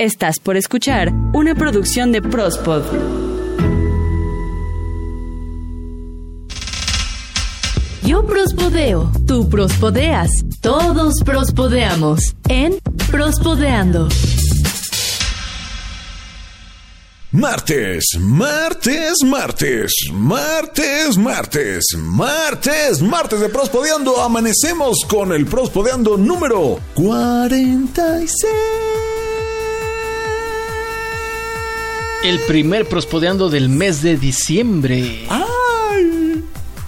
Estás 0.00 0.38
por 0.38 0.56
escuchar 0.56 1.12
una 1.34 1.56
producción 1.56 2.12
de 2.12 2.22
Prospod. 2.22 2.84
Yo 8.06 8.24
prospodeo, 8.24 9.10
tú 9.26 9.48
prospodeas, 9.48 10.30
todos 10.62 11.14
prospodeamos 11.24 12.20
en 12.48 12.78
Prospodeando. 13.10 14.08
Martes, 17.32 18.04
martes, 18.20 19.14
martes, 19.26 19.92
martes, 20.12 21.18
martes, 21.18 21.84
martes, 21.96 23.02
martes 23.02 23.40
de 23.40 23.48
Prospodeando. 23.48 24.22
Amanecemos 24.22 24.98
con 25.08 25.32
el 25.32 25.44
Prospodeando 25.46 26.16
número 26.16 26.78
46. 26.94 29.07
El 32.24 32.40
primer 32.40 32.86
prospodeando 32.88 33.48
del 33.48 33.68
mes 33.68 34.02
de 34.02 34.16
diciembre. 34.16 35.24
¡Ay! 35.28 36.44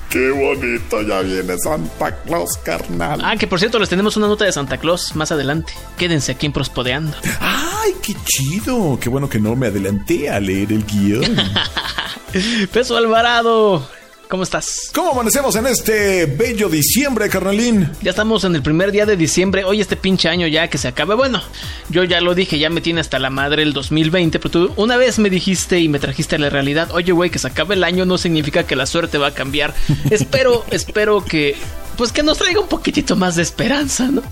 ¡Qué 0.09 0.31
bonito! 0.31 1.03
Ya 1.03 1.21
viene 1.21 1.57
Santa 1.57 2.17
Claus, 2.25 2.57
carnal. 2.65 3.21
Ah, 3.23 3.37
que 3.37 3.47
por 3.47 3.61
cierto, 3.61 3.79
les 3.79 3.89
tenemos 3.89 4.17
una 4.17 4.27
nota 4.27 4.45
de 4.45 4.53
Santa 4.53 4.79
Claus 4.79 5.15
más 5.15 5.31
adelante. 5.31 5.73
Quédense 5.97 6.33
aquí 6.33 6.47
en 6.47 6.53
Prospodeando. 6.53 7.17
¡Ay, 7.39 7.95
qué 8.03 8.15
chido! 8.25 8.99
Qué 9.01 9.09
bueno 9.09 9.29
que 9.29 9.39
no 9.39 9.55
me 9.55 9.69
adelanté 9.69 10.29
a 10.29 10.41
leer 10.41 10.73
el 10.73 10.85
guion. 10.85 11.23
Peso 12.73 12.97
Alvarado. 12.97 13.89
¿Cómo 14.31 14.45
estás? 14.45 14.93
¿Cómo 14.95 15.11
amanecemos 15.11 15.57
en 15.57 15.67
este 15.67 16.27
bello 16.27 16.69
diciembre, 16.69 17.29
carnalín? 17.29 17.91
Ya 18.01 18.11
estamos 18.11 18.45
en 18.45 18.55
el 18.55 18.63
primer 18.63 18.93
día 18.93 19.05
de 19.05 19.17
diciembre. 19.17 19.65
Hoy 19.65 19.81
este 19.81 19.97
pinche 19.97 20.29
año 20.29 20.47
ya 20.47 20.69
que 20.69 20.79
se 20.79 20.87
acabe. 20.87 21.17
Bueno, 21.17 21.43
yo 21.89 22.05
ya 22.05 22.21
lo 22.21 22.37
dije, 22.37 22.57
ya 22.57 22.71
me 22.71 22.81
tiene 22.81 23.01
hasta 23.01 23.19
la 23.19 23.29
madre 23.29 23.65
el 23.65 23.73
2020. 23.73 24.39
Pero 24.39 24.51
tú 24.51 24.73
una 24.77 24.97
vez 24.97 25.19
me 25.19 25.31
dijiste 25.31 25.81
y 25.81 25.89
me 25.89 25.99
trajiste 25.99 26.37
a 26.37 26.39
la 26.39 26.49
realidad. 26.49 26.93
Oye, 26.93 27.11
güey, 27.11 27.31
que 27.31 27.41
se 27.41 27.49
acabe 27.49 27.75
el 27.75 27.83
año 27.83 28.07
no 28.07 28.19
significa 28.19 28.63
que 28.63 28.77
la 28.77 28.87
suerte 28.87 29.19
va 29.19 29.27
a 29.27 29.35
cambiar. 29.35 29.75
espero, 30.11 30.65
espero 30.71 31.25
que... 31.25 31.57
Pues 31.97 32.13
que 32.13 32.23
nos 32.23 32.39
traiga 32.39 32.61
un 32.61 32.69
poquitito 32.69 33.17
más 33.17 33.35
de 33.35 33.43
esperanza, 33.43 34.07
¿no? 34.13 34.23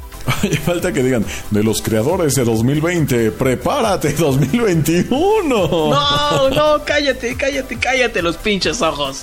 Oye, 0.43 0.57
falta 0.57 0.93
que 0.93 1.03
digan, 1.03 1.25
de 1.51 1.63
los 1.63 1.83
creadores 1.83 2.35
de 2.35 2.45
2020, 2.45 3.31
prepárate 3.33 4.13
2021. 4.13 5.49
No, 5.49 6.51
no, 6.51 6.85
cállate, 6.85 7.37
cállate, 7.37 7.79
cállate 7.79 8.23
los 8.23 8.37
pinches 8.37 8.83
ojos. 8.83 9.21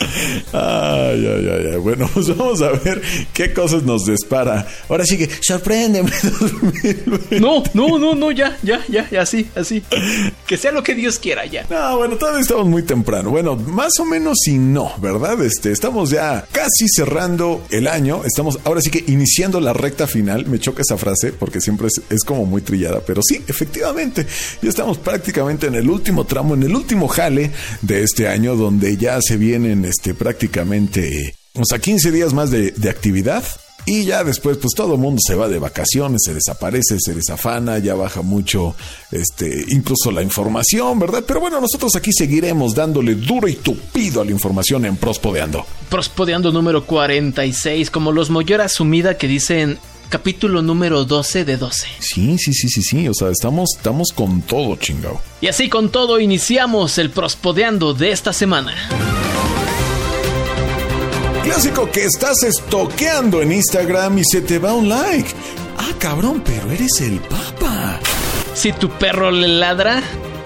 Ay, 0.52 1.26
ay, 1.26 1.50
ay, 1.52 1.72
ay. 1.74 1.78
Bueno, 1.78 2.10
pues 2.14 2.36
vamos 2.36 2.62
a 2.62 2.72
ver 2.72 3.02
qué 3.34 3.54
cosas 3.54 3.84
nos 3.84 4.06
dispara. 4.06 4.68
Ahora 4.90 5.06
sí 5.06 5.18
que, 5.18 5.30
sorpréndeme 5.42 6.12
2020. 6.24 7.40
No, 7.40 7.64
no, 7.74 8.00
no, 8.00 8.16
no, 8.16 8.32
ya, 8.32 8.58
ya, 8.64 8.84
ya, 8.90 9.10
ya, 9.10 9.22
así, 9.22 9.48
así. 9.56 9.84
Que 10.48 10.58
sea 10.58 10.72
lo 10.72 10.84
que 10.84 10.96
Dios 10.96 11.20
quiera, 11.20 11.46
ya. 11.46 11.66
No, 11.70 11.98
bueno, 11.98 12.16
todavía 12.18 12.42
estamos 12.42 12.66
muy 12.68 12.84
temprano. 12.84 13.30
Bueno, 13.30 13.56
más 13.56 13.94
o 14.00 14.06
menos 14.06 14.38
y 14.48 14.58
no, 14.58 14.94
¿verdad? 15.00 15.42
Este, 15.44 15.72
estamos 15.72 16.10
ya 16.10 16.46
casi 16.52 16.88
cerrando 16.88 17.64
el 17.70 17.88
año. 17.88 18.22
Estamos 18.26 18.60
ahora 18.64 18.82
sí 18.82 18.90
que 18.90 19.04
iniciando 19.12 19.60
la 19.60 19.74
recta 19.74 20.08
final. 20.08 20.46
Me 20.46 20.60
choca 20.60 20.82
esa 20.82 20.95
frase 20.98 21.34
porque 21.34 21.62
siempre 21.62 21.88
es, 22.10 22.24
como 22.24 22.46
muy 22.46 22.62
trillada, 22.62 23.02
pero 23.06 23.22
sí, 23.28 23.42
efectivamente, 23.48 24.26
ya 24.62 24.70
estamos 24.70 24.98
prácticamente 24.98 25.68
en 25.68 25.76
el 25.76 25.90
último 25.90 26.26
tramo, 26.26 26.56
en 26.56 26.64
el 26.64 26.76
último 26.76 27.08
jale 27.08 27.52
de 27.82 28.04
este 28.04 28.28
año, 28.28 28.56
donde 28.56 28.98
ya 28.98 29.20
se 29.22 29.38
vienen 29.38 29.86
este, 29.86 30.14
prácticamente, 30.14 31.36
o 31.54 31.66
sea, 31.66 31.80
15 31.80 32.12
días 32.12 32.34
más 32.34 32.52
de, 32.52 32.72
de 32.72 32.90
actividad. 32.90 33.44
Y 33.88 34.06
ya 34.06 34.24
después, 34.24 34.58
pues 34.58 34.74
todo 34.76 34.96
el 34.96 35.00
mundo 35.00 35.22
se 35.24 35.36
va 35.36 35.48
de 35.48 35.60
vacaciones, 35.60 36.24
se 36.26 36.34
desaparece, 36.34 36.98
se 37.00 37.14
desafana, 37.14 37.78
ya 37.78 37.94
baja 37.94 38.24
mucho, 38.24 38.76
este, 39.12 39.64
incluso 39.68 40.12
la 40.12 40.24
información, 40.24 40.98
¿verdad? 40.98 41.24
Pero 41.26 41.40
bueno, 41.40 41.62
nosotros 41.62 41.96
aquí 41.96 42.10
seguiremos 42.12 42.74
dándole 42.74 43.14
duro 43.14 43.48
y 43.48 43.54
tupido 43.54 44.22
a 44.22 44.26
la 44.26 44.32
información 44.32 44.86
en 44.86 44.98
Prospodeando. 44.98 45.68
Prospodeando 45.90 46.52
número 46.52 46.88
46, 46.88 47.92
como 47.92 48.12
los 48.12 48.32
Mollera 48.32 48.70
Sumida 48.70 49.20
que 49.20 49.28
dicen 49.28 49.78
capítulo 50.10 50.62
número 50.62 51.06
12 51.06 51.46
de 51.46 51.58
12. 51.58 51.88
Sí, 52.00 52.38
sí, 52.38 52.54
sí, 52.54 52.70
sí, 52.70 52.82
sí. 52.82 53.08
O 53.08 53.14
sea, 53.14 53.30
estamos, 53.30 53.70
estamos 53.78 54.12
con 54.14 54.42
todo, 54.42 54.76
chingado. 54.76 55.22
Y 55.42 55.48
así 55.48 55.70
con 55.70 55.90
todo 55.90 56.20
iniciamos 56.20 56.98
el 56.98 57.10
prospodeando 57.10 57.94
de 57.94 58.12
esta 58.12 58.34
semana. 58.34 58.74
Clásico 61.44 61.90
que 61.92 62.06
estás 62.06 62.44
estoqueando 62.44 63.42
en 63.42 63.52
Instagram 63.52 64.18
y 64.18 64.24
se 64.26 64.42
te 64.42 64.60
va 64.60 64.74
un 64.74 64.90
like. 64.90 65.30
Ah, 65.78 65.92
cabrón, 66.00 66.42
pero 66.44 66.72
eres 66.72 67.02
el 67.02 67.20
papa. 67.20 68.00
Si 68.54 68.72
tu 68.74 68.90
perro 68.90 69.32
le 69.32 69.48
ladra, 69.48 70.02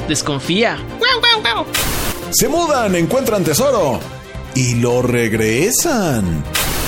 desconfía. 0.08 0.78
Se 2.32 2.48
mudan, 2.48 2.96
encuentran 2.96 3.44
tesoro 3.44 4.00
y 4.56 4.76
lo 4.76 5.02
regresan. 5.02 6.44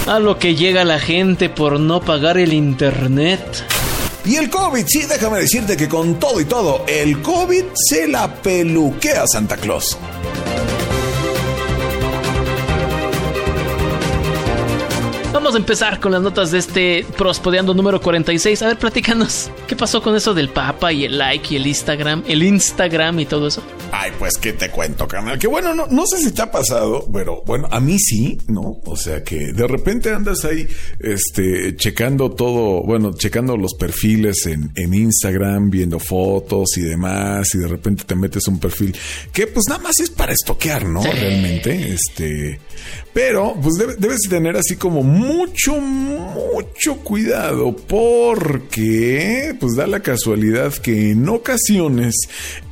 A 0.08 0.20
lo 0.20 0.40
que 0.40 0.56
llega 0.56 0.84
la 0.84 1.00
gente 1.00 1.50
por 1.50 1.80
no 1.80 2.02
pagar 2.02 2.38
el 2.38 2.54
internet. 2.54 3.42
Y 4.26 4.36
el 4.36 4.50
COVID, 4.50 4.86
sí, 4.88 5.04
déjame 5.08 5.40
decirte 5.40 5.78
que 5.78 5.88
con 5.88 6.20
todo 6.20 6.42
y 6.42 6.46
todo, 6.46 6.86
el 6.88 7.22
COVID 7.22 7.64
se 7.74 8.08
la 8.08 8.34
peluquea 8.34 9.24
Santa 9.28 9.58
Claus. 9.58 9.98
Vamos 15.52 15.60
a 15.60 15.64
empezar 15.64 16.00
con 16.00 16.14
las 16.14 16.22
notas 16.22 16.52
de 16.52 16.60
este 16.60 17.06
Prospodeando 17.18 17.74
número 17.74 18.00
46. 18.00 18.62
A 18.62 18.68
ver, 18.68 18.78
platícanos, 18.78 19.52
¿qué 19.68 19.76
pasó 19.76 20.02
con 20.02 20.16
eso 20.16 20.34
del 20.34 20.48
Papa 20.48 20.94
y 20.94 21.04
el 21.04 21.18
like 21.18 21.54
y 21.54 21.58
el 21.58 21.68
Instagram, 21.68 22.24
el 22.26 22.42
Instagram 22.42 23.20
y 23.20 23.26
todo 23.26 23.50
eso? 23.50 23.62
Ay, 23.92 24.12
pues, 24.18 24.38
¿qué 24.38 24.54
te 24.54 24.70
cuento, 24.70 25.06
canal? 25.10 25.38
Que 25.38 25.48
bueno, 25.48 25.76
no, 25.76 25.88
no 25.88 26.08
sé 26.08 26.20
si 26.20 26.32
te 26.32 26.42
ha 26.42 26.50
pasado, 26.50 27.06
pero 27.12 27.44
bueno, 27.46 27.68
a 27.70 27.82
mí 27.82 28.00
sí, 28.00 28.38
¿no? 28.48 28.80
O 28.86 28.96
sea 28.96 29.26
que 29.26 29.52
de 29.52 29.68
repente 29.68 30.14
andas 30.14 30.46
ahí, 30.46 30.66
este, 31.02 31.76
checando 31.76 32.32
todo, 32.32 32.84
bueno, 32.86 33.12
checando 33.14 33.58
los 33.58 33.74
perfiles 33.74 34.46
en, 34.46 34.72
en 34.76 34.94
Instagram, 34.94 35.70
viendo 35.70 36.00
fotos 36.00 36.78
y 36.78 36.82
demás, 36.82 37.54
y 37.56 37.58
de 37.58 37.68
repente 37.68 38.06
te 38.06 38.16
metes 38.16 38.48
un 38.48 38.58
perfil 38.58 38.96
que 39.34 39.48
pues 39.48 39.66
nada 39.68 39.84
más 39.84 40.00
es 40.00 40.12
para 40.12 40.32
estoquear, 40.32 40.86
¿no? 40.86 41.04
Sí. 41.04 41.10
Realmente, 41.12 41.92
este, 41.92 42.62
pero 43.14 43.56
pues 43.62 43.76
debe, 43.76 43.96
debes 43.98 44.22
tener 44.30 44.56
así 44.58 44.76
como 44.76 45.04
mucho, 45.04 45.76
mucho 45.80 46.98
cuidado 46.98 47.76
porque 47.76 49.56
pues 49.60 49.76
da 49.76 49.88
la 49.88 50.02
casualidad 50.02 50.74
que 50.74 51.12
en 51.12 51.28
ocasiones 51.28 52.16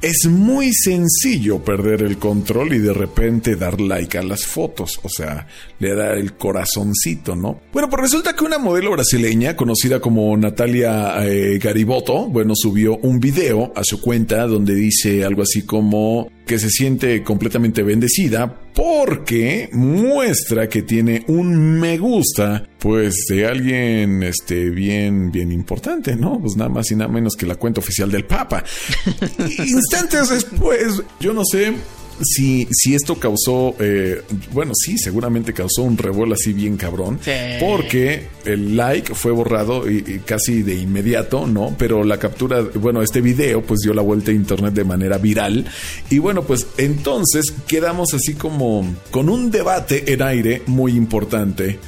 es 0.01 0.27
muy 0.27 0.71
sencillo 0.73 1.63
perder 1.63 2.03
el 2.03 2.17
control 2.17 2.73
y 2.73 2.79
de 2.79 2.93
repente 2.93 3.55
dar 3.55 3.81
like 3.81 4.17
a 4.17 4.23
las 4.23 4.45
fotos, 4.45 4.99
o 5.03 5.09
sea, 5.09 5.47
le 5.79 5.93
da 5.93 6.13
el 6.13 6.33
corazoncito, 6.33 7.35
¿no? 7.35 7.61
Bueno, 7.73 7.89
pues 7.89 8.03
resulta 8.03 8.35
que 8.35 8.43
una 8.43 8.57
modelo 8.57 8.91
brasileña 8.91 9.55
conocida 9.55 9.99
como 9.99 10.35
Natalia 10.37 11.25
eh, 11.25 11.59
Garibotto, 11.59 12.27
bueno, 12.27 12.53
subió 12.55 12.97
un 12.97 13.19
video 13.19 13.73
a 13.75 13.83
su 13.83 13.99
cuenta 13.99 14.47
donde 14.47 14.73
dice 14.73 15.25
algo 15.25 15.43
así 15.43 15.63
como 15.63 16.29
que 16.49 16.57
se 16.57 16.71
siente 16.71 17.21
completamente 17.21 17.83
bendecida 17.83 18.51
porque 18.73 19.69
muestra 19.71 20.67
que 20.67 20.81
tiene 20.81 21.23
un 21.27 21.79
me 21.79 21.99
gusta 21.99 22.67
pues 22.79 23.27
de 23.29 23.45
alguien 23.45 24.23
este 24.23 24.71
bien 24.71 25.31
bien 25.31 25.51
importante, 25.51 26.15
¿no? 26.15 26.39
Pues 26.41 26.55
nada 26.55 26.71
más 26.71 26.89
y 26.89 26.95
nada 26.95 27.11
menos 27.11 27.35
que 27.35 27.45
la 27.45 27.53
cuenta 27.53 27.81
oficial 27.81 28.09
del 28.09 28.25
Papa. 28.25 28.63
Instantes 29.59 30.29
después, 30.29 31.03
yo 31.19 31.33
no 31.33 31.43
sé 31.45 31.75
si, 32.21 32.67
si 32.71 32.95
esto 32.95 33.15
causó, 33.15 33.75
eh, 33.79 34.21
bueno, 34.51 34.73
sí, 34.75 34.97
seguramente 34.97 35.53
causó 35.53 35.83
un 35.83 35.97
revuelo 35.97 36.33
así 36.33 36.53
bien 36.53 36.77
cabrón, 36.77 37.19
Sí. 37.23 37.31
porque 37.59 38.27
el 38.45 38.75
like 38.77 39.13
fue 39.15 39.31
borrado 39.31 39.89
y, 39.89 39.97
y 40.05 40.19
casi 40.25 40.63
de 40.63 40.75
inmediato, 40.75 41.47
¿no? 41.47 41.75
Pero 41.77 42.03
la 42.03 42.17
captura, 42.19 42.61
bueno, 42.75 43.01
este 43.01 43.21
video 43.21 43.61
pues 43.61 43.79
dio 43.81 43.93
la 43.93 44.01
vuelta 44.01 44.31
a 44.31 44.33
internet 44.33 44.73
de 44.73 44.83
manera 44.83 45.17
viral 45.17 45.65
y 46.09 46.17
bueno, 46.19 46.43
pues 46.43 46.67
entonces 46.77 47.53
quedamos 47.67 48.13
así 48.13 48.33
como 48.33 48.85
con 49.11 49.29
un 49.29 49.51
debate 49.51 50.11
en 50.13 50.21
aire 50.21 50.61
muy 50.67 50.93
importante 50.93 51.79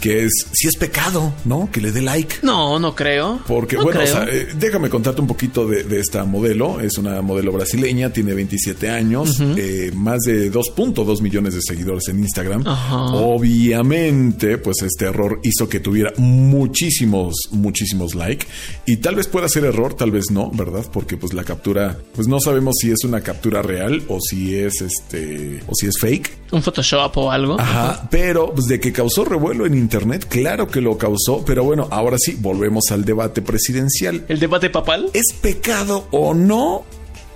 que 0.00 0.24
es 0.24 0.32
si 0.52 0.68
es 0.68 0.76
pecado, 0.76 1.32
¿no? 1.44 1.68
Que 1.70 1.80
le 1.80 1.92
dé 1.92 2.00
like. 2.02 2.36
No, 2.42 2.78
no 2.78 2.94
creo. 2.94 3.40
Porque, 3.46 3.76
No 3.76 3.84
bueno, 3.84 4.00
o 4.02 4.06
sea, 4.06 4.24
eh, 4.24 4.48
déjame 4.56 4.88
contarte 4.88 5.20
un 5.20 5.26
poquito 5.26 5.66
de, 5.66 5.84
de 5.84 6.00
esta 6.00 6.24
modelo. 6.24 6.80
Es 6.80 6.98
una 6.98 7.20
modelo 7.22 7.52
brasileña, 7.52 8.12
tiene 8.12 8.34
27 8.34 8.90
años, 8.90 9.40
eh, 9.40 9.90
más 9.94 10.20
de 10.20 10.50
2.2 10.52 11.20
millones 11.20 11.54
de 11.54 11.62
seguidores 11.62 12.08
en 12.08 12.20
Instagram. 12.20 12.66
Ajá. 12.66 13.04
Obviamente, 13.14 14.58
pues 14.58 14.82
este 14.82 15.06
error 15.06 15.40
hizo 15.42 15.68
que 15.68 15.80
tuviera 15.80 16.12
muchísimos, 16.16 17.34
muchísimos 17.50 18.14
like. 18.14 18.46
Y 18.86 18.96
tal 18.98 19.16
vez 19.16 19.26
pueda 19.26 19.48
ser 19.48 19.64
error, 19.64 19.94
tal 19.94 20.10
vez 20.10 20.30
no, 20.30 20.50
¿verdad? 20.50 20.84
Porque 20.92 21.16
pues 21.16 21.32
la 21.34 21.44
captura, 21.44 21.98
pues 22.14 22.26
no 22.26 22.40
sabemos 22.40 22.76
si 22.80 22.90
es 22.90 23.04
una 23.04 23.20
captura 23.20 23.62
real 23.62 24.02
o 24.08 24.18
si 24.20 24.54
es 24.56 24.80
este, 24.80 25.62
o 25.66 25.74
si 25.74 25.86
es 25.86 25.98
fake. 26.00 26.38
Un 26.52 26.62
Photoshop 26.62 27.16
o 27.16 27.30
algo. 27.30 27.60
Ajá, 27.60 28.08
pero 28.10 28.52
pues 28.52 28.66
de 28.66 28.80
que 28.80 28.92
causó 28.92 29.24
revuelo 29.24 29.66
en 29.66 29.74
internet, 29.90 30.26
claro 30.28 30.68
que 30.68 30.80
lo 30.80 30.96
causó, 30.96 31.44
pero 31.44 31.64
bueno, 31.64 31.88
ahora 31.90 32.16
sí, 32.16 32.36
volvemos 32.38 32.84
al 32.92 33.04
debate 33.04 33.42
presidencial. 33.42 34.24
El 34.28 34.38
debate 34.38 34.70
papal. 34.70 35.10
¿Es 35.14 35.32
pecado 35.32 36.06
o 36.12 36.32
no 36.32 36.84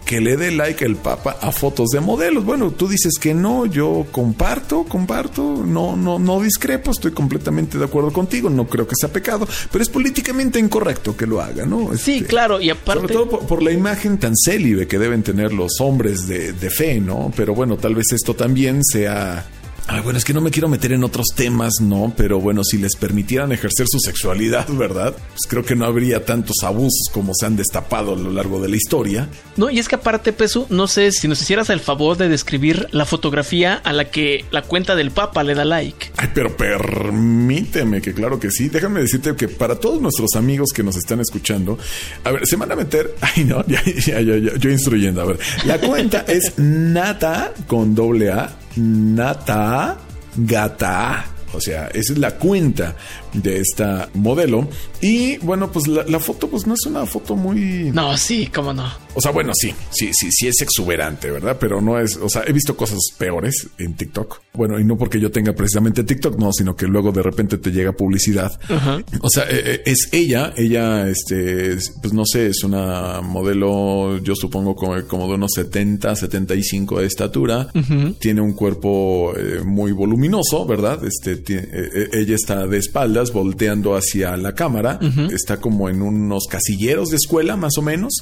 que 0.04 0.20
le 0.20 0.36
dé 0.36 0.50
like 0.50 0.84
el 0.84 0.96
Papa 0.96 1.38
a 1.40 1.50
fotos 1.50 1.88
de 1.88 2.00
modelos. 2.00 2.44
Bueno, 2.44 2.70
tú 2.72 2.88
dices 2.88 3.14
que 3.18 3.32
no, 3.32 3.64
yo 3.64 4.06
comparto, 4.12 4.84
comparto, 4.84 5.64
no, 5.66 5.96
no, 5.96 6.18
no 6.18 6.42
discrepo, 6.42 6.90
estoy 6.90 7.12
completamente 7.12 7.78
de 7.78 7.86
acuerdo 7.86 8.12
contigo, 8.12 8.50
no 8.50 8.66
creo 8.66 8.86
que 8.86 8.94
sea 9.00 9.10
pecado, 9.10 9.48
pero 9.72 9.82
es 9.82 9.88
políticamente 9.88 10.58
incorrecto 10.58 11.16
que 11.16 11.26
lo 11.26 11.40
haga, 11.40 11.64
¿no? 11.64 11.96
Sí, 11.96 12.16
Este, 12.16 12.26
claro, 12.28 12.60
y 12.60 12.68
aparte... 12.68 13.00
Sobre 13.00 13.14
todo 13.14 13.28
por, 13.30 13.46
por 13.46 13.62
la 13.62 13.72
imagen 13.72 14.18
tan 14.18 14.34
célibe 14.36 14.86
que 14.86 14.98
deben 14.98 15.22
tener 15.22 15.54
los 15.54 15.80
hombres 15.80 16.26
de, 16.26 16.52
de 16.52 16.68
fe, 16.68 17.00
¿no? 17.00 17.32
Pero 17.34 17.54
bueno, 17.54 17.78
tal 17.78 17.94
vez 17.94 18.12
esto 18.12 18.34
también 18.34 18.84
sea 18.84 19.46
Ay, 19.86 20.00
bueno, 20.00 20.19
es 20.19 20.25
que 20.25 20.32
no 20.32 20.40
me 20.40 20.50
quiero 20.50 20.69
meter 20.69 20.92
en 20.92 21.04
otros 21.04 21.26
temas, 21.34 21.75
¿no? 21.81 22.12
Pero 22.16 22.40
bueno, 22.40 22.64
si 22.64 22.78
les 22.78 22.96
permitieran 22.96 23.52
ejercer 23.52 23.86
su 23.86 23.98
sexualidad, 23.98 24.66
¿verdad? 24.69 25.14
Pues 25.14 25.42
creo 25.46 25.62
que 25.62 25.76
no 25.76 25.84
habría 25.84 26.25
tantos 26.25 26.56
abusos 26.62 27.08
como 27.12 27.32
se 27.34 27.44
han 27.44 27.56
destapado 27.56 28.14
a 28.14 28.16
lo 28.16 28.31
largo 28.31 28.62
de 28.62 28.69
la 28.70 28.76
historia. 28.76 29.28
No, 29.56 29.69
y 29.69 29.78
es 29.78 29.88
que 29.88 29.96
aparte, 29.96 30.32
Pesu, 30.32 30.66
no 30.70 30.86
sé 30.86 31.12
si 31.12 31.28
nos 31.28 31.40
hicieras 31.42 31.69
el 31.69 31.81
favor 31.81 32.16
de 32.16 32.28
describir 32.28 32.88
la 32.92 33.04
fotografía 33.04 33.75
a 33.75 33.92
la 33.92 34.06
que 34.10 34.46
la 34.50 34.62
cuenta 34.62 34.96
del 34.96 35.10
Papa 35.10 35.42
le 35.42 35.54
da 35.54 35.66
like. 35.66 36.12
Ay, 36.16 36.31
pero 36.34 36.56
permíteme 36.56 38.00
que 38.00 38.14
claro 38.14 38.40
que 38.40 38.50
sí. 38.50 38.69
Déjame 38.69 39.00
decirte 39.00 39.36
que 39.36 39.48
para 39.48 39.76
todos 39.76 40.00
nuestros 40.00 40.34
amigos 40.34 40.70
que 40.75 40.82
nos 40.82 40.96
están 40.96 41.20
escuchando, 41.20 41.78
a 42.25 42.31
ver, 42.31 42.46
se 42.46 42.56
van 42.56 42.72
a 42.72 42.76
meter. 42.76 43.14
Ay, 43.20 43.44
no, 43.44 43.64
ya, 43.66 43.82
ya, 43.84 44.20
ya, 44.20 44.36
ya, 44.38 44.56
yo 44.56 44.70
instruyendo. 44.70 45.20
A 45.20 45.26
ver, 45.26 45.38
la 45.66 45.78
cuenta 45.78 46.25
es 46.26 46.58
Nata 46.58 47.52
con 47.66 47.94
doble 47.94 48.31
A, 48.32 48.56
Nata 48.76 49.96
Gata. 50.36 51.24
O 51.52 51.60
sea, 51.60 51.86
esa 51.88 52.12
es 52.12 52.18
la 52.18 52.32
cuenta 52.32 52.96
de 53.34 53.58
esta 53.58 54.08
modelo. 54.14 54.69
Y 55.00 55.36
bueno, 55.38 55.70
pues 55.70 55.86
la, 55.86 56.04
la, 56.04 56.19
foto, 56.19 56.48
pues 56.48 56.66
no 56.66 56.75
es 56.75 56.86
una 56.86 57.04
foto 57.06 57.36
muy. 57.36 57.90
No, 57.92 58.16
sí, 58.16 58.48
cómo 58.52 58.72
no. 58.72 58.90
O 59.14 59.20
sea, 59.20 59.31
bueno, 59.32 59.52
sí, 59.54 59.72
sí, 59.90 60.10
sí, 60.12 60.28
sí 60.31 60.48
es 60.48 60.60
exuberante, 60.60 61.31
¿verdad? 61.31 61.56
Pero 61.60 61.81
no 61.81 61.98
es. 61.98 62.16
O 62.16 62.28
sea, 62.28 62.42
he 62.46 62.52
visto 62.52 62.76
cosas 62.76 62.98
peores 63.19 63.69
en 63.78 63.94
TikTok. 63.94 64.40
Bueno, 64.54 64.78
y 64.78 64.84
no 64.84 64.96
porque 64.96 65.20
yo 65.20 65.31
tenga 65.31 65.52
precisamente 65.52 66.04
TikTok, 66.04 66.38
no, 66.38 66.52
sino 66.52 66.75
que 66.75 66.86
luego 66.86 67.12
de 67.12 67.22
repente 67.22 67.58
te 67.58 67.70
llega 67.70 67.92
publicidad. 67.92 68.52
Uh 68.69 68.75
-huh. 68.75 69.04
O 69.20 69.28
sea, 69.28 69.44
eh, 69.50 69.82
es 69.84 70.08
ella, 70.12 70.52
ella, 70.56 71.08
este, 71.08 71.76
pues 72.00 72.12
no 72.12 72.25
sé, 72.25 72.48
es 72.48 72.62
una 72.64 73.20
modelo, 73.20 74.19
yo 74.19 74.34
supongo 74.34 74.75
como, 74.75 75.02
como 75.06 75.28
de 75.28 75.34
unos 75.34 75.52
70, 75.54 76.14
75 76.14 77.00
de 77.00 77.06
estatura. 77.06 77.69
Uh 77.75 77.78
-huh. 77.78 78.19
Tiene 78.19 78.40
un 78.40 78.52
cuerpo 78.52 79.32
eh, 79.36 79.60
muy 79.64 79.92
voluminoso, 79.92 80.66
¿verdad? 80.66 81.04
Este, 81.04 81.36
tiene, 81.36 81.69
eh, 81.72 82.08
ella 82.12 82.34
está 82.34 82.66
de 82.66 82.78
espaldas 82.78 83.23
volteando 83.32 83.96
hacia 83.96 84.36
la 84.36 84.54
cámara, 84.54 84.98
uh 85.00 85.04
-huh. 85.04 85.32
está 85.32 85.58
como 85.58 85.88
en 85.88 86.02
unos 86.02 86.46
casilleros 86.48 87.10
de 87.10 87.16
escuela, 87.16 87.56
más 87.56 87.78
o 87.78 87.82
menos, 87.82 88.12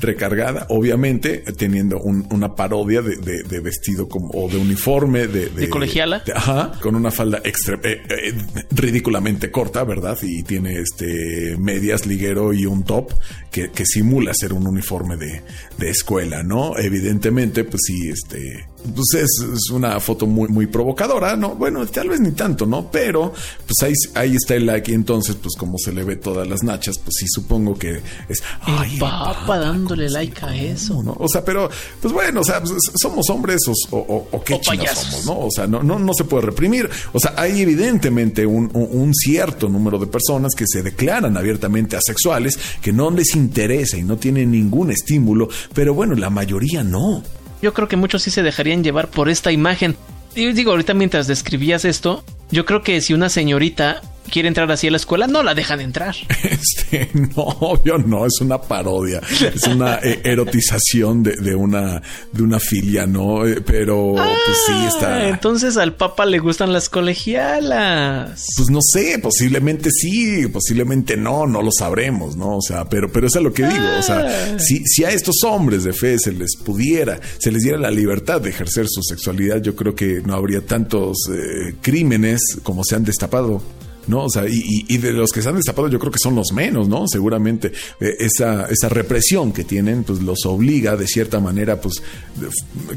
recargada, 0.00 0.66
obviamente, 0.68 1.44
teniendo 1.56 1.98
un, 2.00 2.26
una 2.30 2.54
parodia 2.54 3.02
de, 3.02 3.16
de, 3.16 3.42
de, 3.42 3.60
vestido 3.60 4.08
como, 4.08 4.30
o 4.34 4.48
de 4.48 4.58
uniforme 4.58 5.26
de, 5.26 5.48
de 5.48 5.68
colegiala. 5.68 6.22
ajá, 6.34 6.72
con 6.80 6.96
una 6.96 7.10
falda 7.10 7.40
extra, 7.44 7.78
eh, 7.82 8.02
eh, 8.08 8.34
ridículamente 8.70 9.50
corta, 9.50 9.84
¿verdad? 9.84 10.18
Y 10.22 10.42
tiene 10.42 10.80
este 10.80 11.56
medias, 11.58 12.06
liguero 12.06 12.52
y 12.52 12.66
un 12.66 12.84
top 12.84 13.12
que, 13.50 13.70
que 13.70 13.84
simula 13.86 14.32
ser 14.34 14.52
un 14.52 14.66
uniforme 14.66 15.16
de 15.16 15.42
escuela, 15.90 16.42
¿no? 16.42 16.76
Evidentemente, 16.78 17.64
pues 17.64 17.80
sí, 17.86 18.08
este 18.08 18.66
pues 18.94 19.22
es, 19.22 19.46
es, 19.54 19.70
una 19.70 19.98
foto 20.00 20.26
muy, 20.26 20.48
muy 20.48 20.66
provocadora, 20.66 21.36
¿no? 21.36 21.54
Bueno, 21.54 21.86
tal 21.86 22.08
vez 22.08 22.20
ni 22.20 22.32
tanto, 22.32 22.66
¿no? 22.66 22.90
Pero, 22.90 23.32
pues 23.66 23.76
ahí, 23.82 23.92
ahí 24.14 24.36
está 24.36 24.54
el 24.54 24.66
like 24.66 24.90
y 24.90 24.94
entonces, 24.94 25.36
pues 25.36 25.54
como 25.56 25.78
se 25.78 25.92
le 25.92 26.04
ve 26.04 26.16
todas 26.16 26.46
las 26.46 26.62
nachas, 26.62 26.98
pues 26.98 27.14
sí 27.18 27.26
supongo 27.28 27.74
que 27.78 28.00
es... 28.28 28.42
Ay, 28.62 28.94
el 28.94 28.98
papa 28.98 29.58
dándole 29.58 30.08
like 30.10 30.44
a 30.44 30.54
eso. 30.54 31.02
¿no? 31.02 31.16
O 31.18 31.28
sea, 31.28 31.44
pero, 31.44 31.70
pues 32.00 32.12
bueno, 32.12 32.40
o 32.40 32.44
sea, 32.44 32.60
pues, 32.60 32.72
somos 33.00 33.28
hombres 33.30 33.60
o, 33.68 33.96
o, 33.96 34.28
o 34.30 34.44
qué 34.44 34.60
chinos 34.60 34.90
somos, 34.90 35.26
¿no? 35.26 35.46
O 35.46 35.50
sea, 35.50 35.66
no, 35.66 35.82
no, 35.82 35.98
no 35.98 36.12
se 36.14 36.24
puede 36.24 36.46
reprimir. 36.46 36.88
O 37.12 37.20
sea, 37.20 37.34
hay 37.36 37.60
evidentemente 37.60 38.44
un, 38.46 38.70
un 38.72 39.14
cierto 39.14 39.68
número 39.68 39.98
de 39.98 40.06
personas 40.06 40.54
que 40.54 40.64
se 40.66 40.82
declaran 40.82 41.36
abiertamente 41.36 41.96
asexuales, 41.96 42.58
que 42.80 42.92
no 42.92 43.10
les 43.10 43.34
interesa 43.34 43.96
y 43.96 44.02
no 44.02 44.16
tienen 44.16 44.50
ningún 44.50 44.90
estímulo, 44.90 45.48
pero 45.74 45.94
bueno, 45.94 46.14
la 46.14 46.30
mayoría 46.30 46.82
no. 46.82 47.22
Yo 47.62 47.72
creo 47.72 47.88
que 47.88 47.96
muchos 47.96 48.22
sí 48.22 48.30
se 48.30 48.42
dejarían 48.42 48.84
llevar 48.84 49.08
por 49.08 49.28
esta 49.30 49.52
imagen. 49.52 49.96
Y 50.34 50.52
digo, 50.52 50.72
ahorita 50.72 50.94
mientras 50.94 51.26
describías 51.26 51.84
esto, 51.84 52.24
yo 52.50 52.66
creo 52.66 52.82
que 52.82 53.00
si 53.00 53.14
una 53.14 53.28
señorita 53.28 54.02
quiere 54.32 54.48
entrar 54.48 54.70
así 54.72 54.88
a 54.88 54.90
la 54.90 54.96
escuela, 54.96 55.26
no 55.26 55.42
la 55.42 55.54
dejan 55.54 55.80
entrar. 55.80 56.16
Este, 56.62 57.10
no, 57.14 57.42
obvio 57.42 57.98
no, 57.98 58.26
es 58.26 58.40
una 58.40 58.60
parodia, 58.60 59.20
es 59.54 59.62
una 59.64 59.96
eh, 60.02 60.20
erotización 60.24 61.22
de, 61.22 61.36
de, 61.36 61.54
una 61.54 62.02
de 62.30 62.42
una 62.42 62.60
filia, 62.60 63.06
¿no? 63.06 63.46
Eh, 63.46 63.62
pero 63.64 64.18
ah, 64.18 64.34
pues 64.46 64.58
sí 64.66 64.72
está. 64.86 65.28
Entonces 65.28 65.76
al 65.76 65.94
Papa 65.94 66.24
le 66.26 66.38
gustan 66.38 66.72
las 66.72 66.88
colegialas. 66.88 68.44
Pues 68.56 68.70
no 68.70 68.80
sé, 68.80 69.18
posiblemente 69.18 69.90
sí, 69.90 70.46
posiblemente 70.48 71.16
no, 71.16 71.46
no 71.46 71.62
lo 71.62 71.70
sabremos, 71.72 72.36
¿no? 72.36 72.58
O 72.58 72.62
sea, 72.62 72.84
pero, 72.84 73.10
pero 73.10 73.26
eso 73.26 73.38
es 73.38 73.44
lo 73.44 73.52
que 73.52 73.66
digo. 73.66 73.86
O 73.98 74.02
sea, 74.02 74.58
si, 74.58 74.84
si 74.84 75.04
a 75.04 75.10
estos 75.10 75.42
hombres 75.44 75.84
de 75.84 75.92
fe 75.92 76.18
se 76.18 76.32
les 76.32 76.56
pudiera, 76.56 77.20
se 77.38 77.50
les 77.50 77.62
diera 77.62 77.78
la 77.78 77.90
libertad 77.90 78.40
de 78.40 78.50
ejercer 78.50 78.86
su 78.88 79.02
sexualidad, 79.02 79.60
yo 79.62 79.74
creo 79.74 79.94
que 79.94 80.22
no 80.24 80.34
habría 80.34 80.64
tantos 80.64 81.16
eh, 81.30 81.74
crímenes 81.80 82.40
como 82.62 82.84
se 82.84 82.96
han 82.96 83.04
destapado. 83.04 83.62
¿No? 84.06 84.24
O 84.24 84.30
sea, 84.30 84.46
y, 84.48 84.84
y, 84.88 84.98
de 84.98 85.12
los 85.12 85.30
que 85.30 85.42
se 85.42 85.48
han 85.48 85.56
destapado 85.56 85.88
yo 85.88 85.98
creo 85.98 86.12
que 86.12 86.18
son 86.18 86.34
los 86.34 86.52
menos, 86.52 86.88
¿no? 86.88 87.06
Seguramente 87.08 87.72
eh, 88.00 88.16
esa, 88.20 88.66
esa 88.66 88.88
represión 88.88 89.52
que 89.52 89.64
tienen, 89.64 90.04
pues 90.04 90.22
los 90.22 90.44
obliga 90.46 90.96
de 90.96 91.06
cierta 91.06 91.40
manera, 91.40 91.80
pues, 91.80 92.02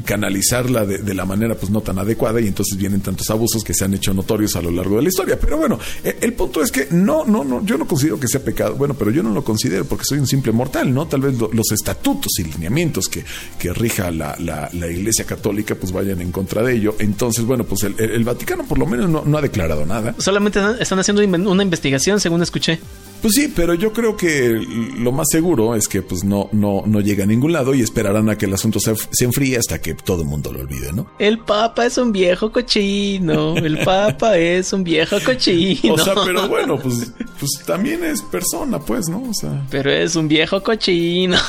canalizarla 0.04 0.84
de, 0.84 1.14
la 1.14 1.24
manera, 1.24 1.54
pues, 1.54 1.70
no 1.70 1.80
tan 1.80 1.98
adecuada 1.98 2.40
y 2.40 2.46
entonces 2.46 2.76
vienen 2.76 3.00
tantos 3.00 3.30
abusos 3.30 3.62
que 3.62 3.74
se 3.74 3.84
han 3.84 3.94
hecho 3.94 4.12
notorios 4.12 4.56
a 4.56 4.62
lo 4.62 4.70
largo 4.70 4.96
de 4.96 5.02
la 5.02 5.08
historia. 5.08 5.38
Pero 5.38 5.58
bueno, 5.58 5.78
el, 6.02 6.16
el 6.20 6.32
punto 6.32 6.62
es 6.62 6.70
que 6.70 6.88
no, 6.90 7.24
no, 7.24 7.44
no, 7.44 7.64
yo 7.64 7.78
no 7.78 7.86
considero 7.86 8.18
que 8.18 8.28
sea 8.28 8.42
pecado, 8.42 8.74
bueno, 8.74 8.94
pero 8.94 9.10
yo 9.10 9.22
no 9.22 9.30
lo 9.30 9.44
considero 9.44 9.84
porque 9.84 10.04
soy 10.04 10.18
un 10.18 10.26
simple 10.26 10.52
mortal, 10.52 10.92
¿no? 10.92 11.06
Tal 11.06 11.20
vez 11.20 11.38
lo, 11.38 11.50
los 11.52 11.70
estatutos 11.72 12.38
y 12.38 12.44
lineamientos 12.44 13.08
que, 13.08 13.24
que 13.58 13.72
rija 13.72 14.10
la, 14.10 14.36
la, 14.38 14.86
Iglesia 14.86 15.24
Católica, 15.24 15.74
pues 15.74 15.92
vayan 15.92 16.20
en 16.20 16.30
contra 16.30 16.62
de 16.62 16.74
ello. 16.74 16.94
Entonces, 16.98 17.44
bueno, 17.44 17.64
pues 17.64 17.82
el, 17.84 18.24
Vaticano 18.24 18.64
por 18.64 18.78
lo 18.78 18.86
menos 18.86 19.08
no, 19.08 19.24
no 19.24 19.38
ha 19.38 19.42
declarado 19.42 19.84
nada. 19.84 20.14
Solamente 20.18 20.60
están 20.80 20.95
están 21.00 21.16
haciendo 21.16 21.50
una 21.50 21.62
investigación, 21.62 22.20
según 22.20 22.42
escuché. 22.42 22.80
Pues 23.22 23.34
sí, 23.34 23.52
pero 23.54 23.74
yo 23.74 23.92
creo 23.92 24.16
que 24.16 24.50
lo 24.98 25.10
más 25.10 25.26
seguro 25.30 25.74
es 25.74 25.88
que 25.88 26.02
pues 26.02 26.22
no, 26.22 26.48
no, 26.52 26.82
no 26.86 27.00
llega 27.00 27.24
a 27.24 27.26
ningún 27.26 27.52
lado 27.52 27.74
y 27.74 27.80
esperarán 27.80 28.28
a 28.28 28.36
que 28.36 28.46
el 28.46 28.54
asunto 28.54 28.78
se, 28.78 28.94
se, 29.10 29.24
enfríe 29.24 29.56
hasta 29.56 29.80
que 29.80 29.94
todo 29.94 30.22
el 30.22 30.28
mundo 30.28 30.52
lo 30.52 30.60
olvide, 30.60 30.92
¿no? 30.92 31.08
El 31.18 31.38
Papa 31.38 31.86
es 31.86 31.98
un 31.98 32.12
viejo 32.12 32.52
cochino. 32.52 33.56
El 33.56 33.78
Papa 33.78 34.36
es 34.38 34.72
un 34.72 34.84
viejo 34.84 35.16
cochino. 35.24 35.94
O 35.94 35.98
sea, 35.98 36.14
pero 36.24 36.46
bueno, 36.48 36.78
pues, 36.78 37.10
pues 37.40 37.50
también 37.66 38.04
es 38.04 38.22
persona, 38.22 38.78
pues, 38.78 39.08
¿no? 39.08 39.22
O 39.22 39.34
sea. 39.34 39.66
Pero 39.70 39.90
es 39.90 40.14
un 40.14 40.28
viejo 40.28 40.62
cochino. 40.62 41.36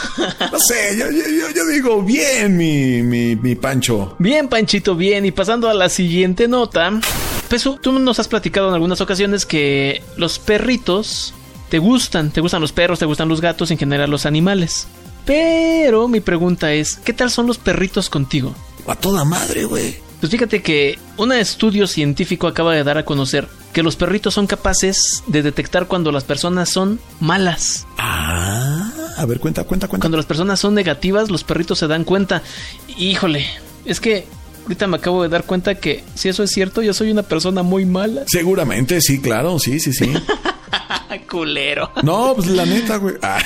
No 0.51 0.59
sé, 0.59 0.97
yo, 0.97 1.05
yo, 1.11 1.53
yo 1.55 1.67
digo 1.67 2.01
bien, 2.01 2.57
mi, 2.57 3.03
mi, 3.03 3.35
mi 3.35 3.55
Pancho. 3.55 4.15
Bien, 4.17 4.47
Panchito, 4.47 4.95
bien. 4.95 5.25
Y 5.25 5.31
pasando 5.31 5.69
a 5.69 5.73
la 5.73 5.89
siguiente 5.89 6.47
nota. 6.47 6.99
Pesu, 7.47 7.77
tú 7.81 7.91
nos 7.93 8.19
has 8.19 8.27
platicado 8.27 8.69
en 8.69 8.73
algunas 8.73 9.01
ocasiones 9.01 9.45
que 9.45 10.03
los 10.17 10.39
perritos 10.39 11.33
te 11.69 11.79
gustan, 11.79 12.31
te 12.31 12.41
gustan 12.41 12.61
los 12.61 12.71
perros, 12.71 12.99
te 12.99 13.05
gustan 13.05 13.29
los 13.29 13.41
gatos, 13.41 13.71
en 13.71 13.77
general 13.77 14.09
los 14.09 14.25
animales. 14.25 14.87
Pero 15.25 16.07
mi 16.07 16.21
pregunta 16.21 16.73
es, 16.73 16.95
¿qué 16.95 17.13
tal 17.13 17.29
son 17.31 17.47
los 17.47 17.57
perritos 17.57 18.09
contigo? 18.09 18.55
A 18.87 18.95
toda 18.95 19.25
madre, 19.25 19.65
güey. 19.65 19.97
Pues 20.19 20.31
fíjate 20.31 20.61
que 20.61 20.97
un 21.17 21.31
estudio 21.31 21.85
científico 21.85 22.47
acaba 22.47 22.73
de 22.73 22.83
dar 22.83 22.97
a 22.97 23.05
conocer 23.05 23.47
que 23.73 23.83
los 23.83 23.95
perritos 23.95 24.33
son 24.33 24.47
capaces 24.47 25.23
de 25.27 25.43
detectar 25.43 25.87
cuando 25.87 26.11
las 26.11 26.23
personas 26.23 26.69
son 26.69 26.99
malas. 27.19 27.85
Ah, 27.97 28.89
a 29.17 29.25
ver, 29.25 29.39
cuenta, 29.39 29.65
cuenta, 29.65 29.87
cuenta. 29.87 30.05
Cuando 30.05 30.17
las 30.17 30.25
personas 30.25 30.59
son 30.59 30.73
negativas, 30.73 31.29
los 31.29 31.43
perritos 31.43 31.77
se 31.77 31.87
dan 31.87 32.03
cuenta. 32.03 32.41
Híjole, 32.97 33.45
es 33.85 33.99
que 33.99 34.25
ahorita 34.67 34.87
me 34.87 34.97
acabo 34.97 35.23
de 35.23 35.29
dar 35.29 35.45
cuenta 35.45 35.75
que 35.75 36.03
si 36.13 36.27
eso 36.27 36.43
es 36.43 36.51
cierto, 36.51 36.81
yo 36.81 36.93
soy 36.93 37.09
una 37.09 37.23
persona 37.23 37.63
muy 37.63 37.85
mala. 37.85 38.23
Seguramente, 38.27 38.99
sí, 38.99 39.21
claro, 39.21 39.59
sí, 39.59 39.79
sí, 39.79 39.93
sí. 39.93 40.11
Culero. 41.29 41.91
No, 42.03 42.33
pues 42.35 42.47
la 42.47 42.65
neta, 42.65 42.97
güey. 42.97 43.15
Ah. 43.21 43.39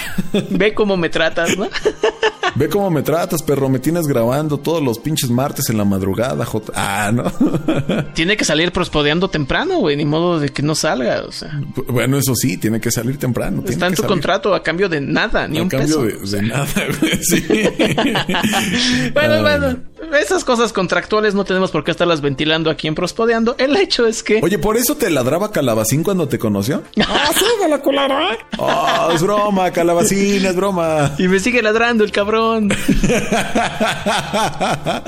Ve 0.49 0.73
cómo 0.73 0.97
me 0.97 1.09
tratas, 1.09 1.57
¿no? 1.57 1.67
Ve 2.55 2.67
cómo 2.67 2.89
me 2.89 3.01
tratas, 3.01 3.43
perro. 3.43 3.69
Me 3.69 3.79
tienes 3.79 4.07
grabando 4.07 4.57
todos 4.57 4.83
los 4.83 4.99
pinches 4.99 5.29
martes 5.29 5.69
en 5.69 5.77
la 5.77 5.85
madrugada, 5.85 6.45
J. 6.45 6.73
Ah, 6.75 7.11
¿no? 7.13 7.31
tiene 8.13 8.35
que 8.35 8.43
salir 8.43 8.71
prospodeando 8.71 9.29
temprano, 9.29 9.79
güey. 9.79 9.95
Ni 9.95 10.05
modo 10.05 10.39
de 10.39 10.49
que 10.49 10.61
no 10.61 10.75
salga, 10.75 11.23
o 11.23 11.31
sea. 11.31 11.61
Bueno, 11.87 12.17
eso 12.17 12.35
sí, 12.35 12.57
tiene 12.57 12.81
que 12.81 12.91
salir 12.91 13.17
temprano. 13.17 13.63
Está 13.65 13.87
en 13.87 13.93
tu 13.93 14.01
salir. 14.01 14.09
contrato 14.09 14.53
a 14.53 14.63
cambio 14.63 14.89
de 14.89 14.99
nada, 14.99 15.47
ni 15.47 15.59
a 15.59 15.63
un 15.63 15.69
cambio 15.69 16.01
peso. 16.01 16.35
De, 16.35 16.41
de 16.41 16.47
nada, 16.47 16.67
güey. 16.99 17.23
Sí. 17.23 17.45
bueno, 19.13 19.41
bueno. 19.41 19.77
esas 20.19 20.43
cosas 20.43 20.73
contractuales 20.73 21.33
no 21.33 21.45
tenemos 21.45 21.71
por 21.71 21.83
qué 21.83 21.91
estarlas 21.91 22.21
ventilando 22.21 22.69
aquí 22.69 22.87
en 22.87 22.95
Prospodeando. 22.95 23.55
El 23.57 23.75
hecho 23.77 24.05
es 24.05 24.23
que. 24.23 24.39
Oye, 24.43 24.59
¿por 24.59 24.75
eso 24.75 24.95
te 24.95 25.09
ladraba 25.09 25.51
Calabacín 25.51 26.03
cuando 26.03 26.27
te 26.27 26.37
conoció? 26.37 26.83
Ah, 26.99 27.31
sí, 27.33 27.45
de 27.59 27.69
lo 27.69 27.81
culero, 27.81 28.19
¿eh? 28.19 28.37
Oh, 28.57 29.09
es 29.13 29.21
broma, 29.21 29.71
Calabacín, 29.71 30.45
es 30.45 30.55
broma. 30.55 31.13
Y 31.17 31.27
me 31.27 31.39
sigue 31.39 31.61
ladrando 31.61 32.03
el 32.03 32.11
cabrón. 32.11 32.69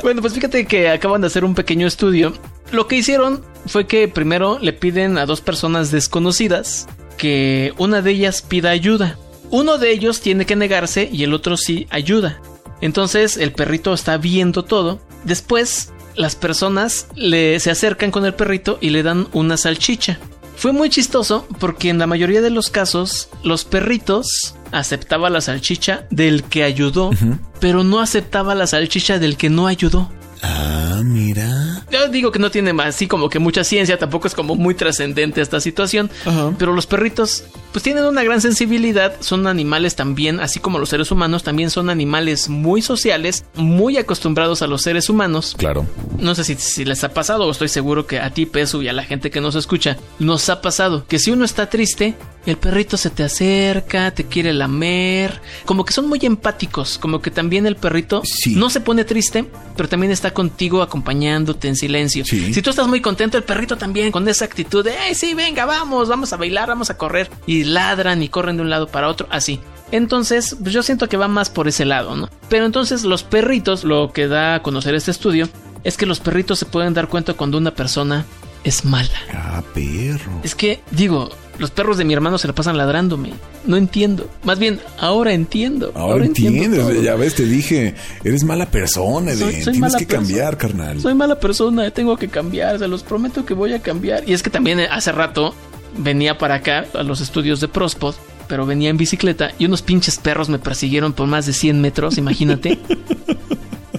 bueno, 0.04 0.22
pues 0.22 0.34
fíjate 0.34 0.66
que 0.66 0.90
acaban 0.90 1.22
de 1.22 1.28
hacer 1.28 1.46
un 1.46 1.56
pequeño 1.56 1.88
estudio. 1.88 2.34
Lo 2.72 2.88
que 2.88 2.96
hicieron 2.96 3.44
fue 3.68 3.88
que 3.88 4.08
primero 4.08 4.60
le 4.60 4.74
piden 4.74 5.18
a 5.18 5.26
dos 5.26 5.42
personas 5.42 5.92
desconocidas 5.92 6.88
que 7.18 7.74
una 7.78 8.02
de 8.02 8.12
ellas 8.12 8.42
pida 8.42 8.72
ayuda. 8.72 9.18
Uno 9.50 9.78
de 9.78 9.92
ellos 9.92 10.22
tiene 10.22 10.46
que 10.46 10.56
negarse 10.56 11.10
y 11.12 11.24
el 11.24 11.34
otro 11.34 11.58
sí 11.58 11.88
ayuda. 11.90 12.42
Entonces 12.82 13.38
el 13.38 13.54
perrito 13.54 13.94
está 13.94 14.18
viendo 14.18 14.64
todo. 14.64 15.00
Después 15.24 15.94
las 16.16 16.36
personas 16.36 17.08
le, 17.16 17.60
se 17.60 17.72
acercan 17.72 18.12
con 18.12 18.26
el 18.26 18.34
perrito 18.34 18.78
y 18.82 18.90
le 18.90 19.04
dan 19.04 19.28
una 19.34 19.58
salchicha. 19.58 20.20
Fue 20.56 20.72
muy 20.72 20.90
chistoso 20.90 21.48
porque 21.60 21.90
en 21.90 22.00
la 22.00 22.08
mayoría 22.08 22.42
de 22.42 22.50
los 22.50 22.70
casos 22.70 23.30
los 23.44 23.66
perritos 23.66 24.56
aceptaba 24.72 25.30
la 25.30 25.42
salchicha 25.42 26.06
del 26.10 26.44
que 26.44 26.64
ayudó, 26.64 27.12
pero 27.60 27.84
no 27.84 28.00
aceptaba 28.00 28.56
la 28.56 28.68
salchicha 28.68 29.20
del 29.20 29.38
que 29.38 29.50
no 29.50 29.68
ayudó. 29.68 30.12
Ah, 30.42 31.02
mira. 31.04 31.73
Yo 31.94 32.08
digo 32.10 32.32
que 32.32 32.40
no 32.40 32.50
tiene 32.50 32.74
más, 32.74 32.88
así 32.96 33.08
como 33.08 33.30
que 33.30 33.38
mucha 33.38 33.64
ciencia, 33.64 34.00
tampoco 34.00 34.28
es 34.28 34.34
como 34.34 34.56
muy 34.56 34.74
trascendente 34.74 35.42
esta 35.42 35.60
situación, 35.62 36.10
Ajá. 36.26 36.52
pero 36.58 36.74
los 36.74 36.88
perritos 36.88 37.44
pues 37.72 37.84
tienen 37.84 38.04
una 38.06 38.24
gran 38.24 38.42
sensibilidad, 38.42 39.16
son 39.20 39.46
animales 39.48 39.96
también, 39.96 40.40
así 40.40 40.60
como 40.60 40.78
los 40.80 40.90
seres 40.90 41.12
humanos, 41.12 41.44
también 41.44 41.70
son 41.72 41.90
animales 41.90 42.50
muy 42.50 42.82
sociales, 42.82 43.46
muy 43.56 43.98
acostumbrados 43.98 44.62
a 44.62 44.68
los 44.68 44.82
seres 44.84 45.10
humanos. 45.10 45.56
Claro. 45.58 45.86
No 46.20 46.36
sé 46.36 46.44
si, 46.44 46.56
si 46.56 46.84
les 46.86 47.04
ha 47.04 47.14
pasado, 47.14 47.46
o 47.48 47.52
estoy 47.52 47.70
seguro 47.70 48.06
que 48.08 48.20
a 48.20 48.30
ti, 48.32 48.46
Pesu, 48.46 48.82
y 48.84 48.88
a 48.90 48.94
la 48.94 49.04
gente 49.04 49.32
que 49.32 49.42
nos 49.42 49.56
escucha, 49.56 49.98
nos 50.20 50.50
ha 50.50 50.62
pasado 50.62 51.06
que 51.08 51.18
si 51.20 51.32
uno 51.32 51.46
está 51.46 51.68
triste, 51.70 52.14
el 52.46 52.58
perrito 52.58 52.96
se 52.98 53.10
te 53.10 53.24
acerca, 53.24 54.12
te 54.12 54.26
quiere 54.26 54.54
lamer, 54.54 55.42
como 55.66 55.84
que 55.86 55.94
son 55.94 56.08
muy 56.08 56.20
empáticos, 56.24 56.98
como 57.00 57.22
que 57.22 57.32
también 57.32 57.66
el 57.66 57.76
perrito 57.76 58.22
Sí. 58.24 58.54
no 58.56 58.70
se 58.70 58.82
pone 58.82 59.04
triste, 59.04 59.46
pero 59.76 59.90
también 59.90 60.12
está 60.12 60.32
contigo 60.32 60.82
acompañándote 60.84 61.70
en 61.70 61.76
silencio. 61.84 62.26
Sí. 62.26 62.54
Si 62.54 62.62
tú 62.62 62.70
estás 62.70 62.88
muy 62.88 63.02
contento, 63.02 63.38
el 63.38 63.44
perrito 63.44 63.78
también 63.78 64.12
con 64.12 64.28
esa 64.28 64.46
actitud 64.46 64.84
de, 64.84 64.96
hey, 64.98 65.16
sí, 65.16 65.34
venga, 65.34 65.66
vamos, 65.66 66.08
vamos 66.08 66.32
a 66.34 66.38
bailar, 66.38 66.70
vamos 66.70 66.90
a 66.90 66.98
correr, 66.98 67.30
y 67.46 67.64
ladran 67.64 68.24
y 68.24 68.30
corren 68.30 68.58
de 68.58 68.64
un 68.64 68.70
lado 68.70 68.88
para 68.88 69.10
otro, 69.10 69.28
así. 69.30 69.60
Entonces, 69.92 70.56
pues 70.60 70.74
yo 70.74 70.82
siento 70.82 71.08
que 71.08 71.18
va 71.18 71.28
más 71.28 71.50
por 71.50 71.68
ese 71.68 71.86
lado, 71.86 72.16
¿no? 72.16 72.30
Pero 72.50 72.66
entonces 72.66 73.04
los 73.04 73.24
perritos, 73.24 73.84
lo 73.84 74.12
que 74.12 74.28
da 74.28 74.56
a 74.56 74.64
conocer 74.64 74.96
este 74.96 75.12
estudio, 75.12 75.50
es 75.84 75.98
que 75.98 76.06
los 76.06 76.20
perritos 76.20 76.58
se 76.60 76.66
pueden 76.66 76.94
dar 76.94 77.10
cuenta 77.10 77.34
cuando 77.34 77.58
una 77.58 77.72
persona 77.72 78.26
es 78.64 78.86
mala. 78.86 79.10
Ah, 79.34 79.64
perro. 79.74 80.32
Es 80.44 80.56
que, 80.56 80.82
digo, 80.92 81.30
los 81.60 81.72
perros 81.72 81.98
de 81.98 82.06
mi 82.06 82.14
hermano 82.14 82.38
se 82.38 82.48
la 82.48 82.54
pasan 82.56 82.78
ladrándome. 82.78 83.34
No 83.66 83.78
entiendo. 83.78 84.30
Más 84.44 84.60
bien, 84.60 84.80
ahora 84.98 85.34
entiendo. 85.34 85.92
Ahora, 85.96 86.26
entiendo 86.26 86.64
entiendes, 86.64 86.96
todo. 86.96 87.04
ya 87.04 87.16
ves, 87.16 87.36
te 87.36 87.46
dije, 87.46 87.96
eres 88.24 88.44
mala 88.44 88.66
persona, 88.72 89.32
Eden, 89.32 89.40
Soy- 89.40 89.54
soy 89.54 89.62
tienes 89.74 89.80
mala 89.80 89.98
que 89.98 90.06
cambiar, 90.08 90.58
carnal. 90.58 91.00
Soy 91.02 91.14
mala 91.14 91.40
persona, 91.40 91.90
tengo 91.92 92.18
que 92.18 92.28
cambiar, 92.28 92.80
se 92.80 92.88
los 92.88 93.04
prometo 93.04 93.46
que 93.46 93.54
voy 93.54 93.74
a 93.74 93.82
cambiar. 93.82 94.28
Y 94.28 94.34
es 94.34 94.44
que 94.44 94.50
también 94.50 94.80
eh, 94.80 94.88
hace 94.92 95.12
rato 95.12 95.54
venía 95.98 96.38
para 96.38 96.56
acá 96.56 96.86
a 96.94 97.04
los 97.04 97.22
estudios 97.22 97.60
de 97.62 97.68
Prospod, 97.68 98.16
pero 98.48 98.66
venía 98.66 98.90
en 98.90 98.98
bicicleta 98.98 99.52
y 99.60 99.66
unos 99.66 99.82
pinches 99.82 100.18
perros 100.18 100.50
me 100.50 100.60
persiguieron 100.60 101.14
por 101.14 101.28
más 101.28 101.46
de 101.46 101.54
100 101.54 101.80
metros, 101.80 102.18
imagínate. 102.18 102.80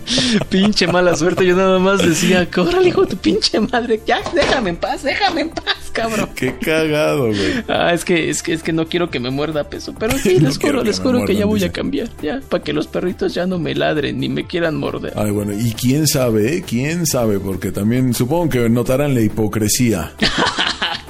pinche 0.48 0.86
mala 0.86 1.16
suerte, 1.16 1.46
yo 1.46 1.56
nada 1.56 1.78
más 1.78 2.04
decía, 2.06 2.48
córrale, 2.50 2.88
hijo 2.88 3.02
de 3.02 3.08
tu 3.08 3.16
pinche 3.16 3.60
madre, 3.60 4.00
ya, 4.06 4.20
déjame 4.34 4.70
en 4.70 4.76
paz, 4.76 5.02
déjame 5.02 5.42
en 5.42 5.50
paz, 5.50 5.90
cabrón. 5.92 6.28
Qué 6.34 6.54
cagado, 6.58 7.26
güey. 7.28 7.64
Ah, 7.68 7.92
es 7.92 8.04
que, 8.04 8.30
es 8.30 8.42
que, 8.42 8.52
es 8.52 8.62
que 8.62 8.72
no 8.72 8.86
quiero 8.86 9.10
que 9.10 9.20
me 9.20 9.30
muerda 9.30 9.64
peso. 9.64 9.94
Pero 9.98 10.16
sí, 10.18 10.38
No 10.40 10.48
les 10.48 10.58
juro, 10.58 10.82
les 10.82 11.00
juro 11.00 11.24
que 11.24 11.34
ya 11.36 11.46
voy 11.46 11.54
dice. 11.60 11.66
a 11.66 11.72
cambiar. 11.72 12.08
Ya, 12.22 12.40
para 12.48 12.62
que 12.62 12.72
los 12.72 12.86
perritos 12.86 13.34
ya 13.34 13.46
no 13.46 13.58
me 13.58 13.74
ladren 13.74 14.18
ni 14.18 14.28
me 14.28 14.46
quieran 14.46 14.76
morder. 14.76 15.12
Ay, 15.16 15.30
bueno, 15.30 15.52
y 15.52 15.72
quién 15.72 16.06
sabe, 16.06 16.56
eh? 16.56 16.64
quién 16.66 17.06
sabe, 17.06 17.38
porque 17.38 17.72
también 17.72 18.14
supongo 18.14 18.48
que 18.50 18.68
notarán 18.68 19.14
la 19.14 19.20
hipocresía. 19.20 20.12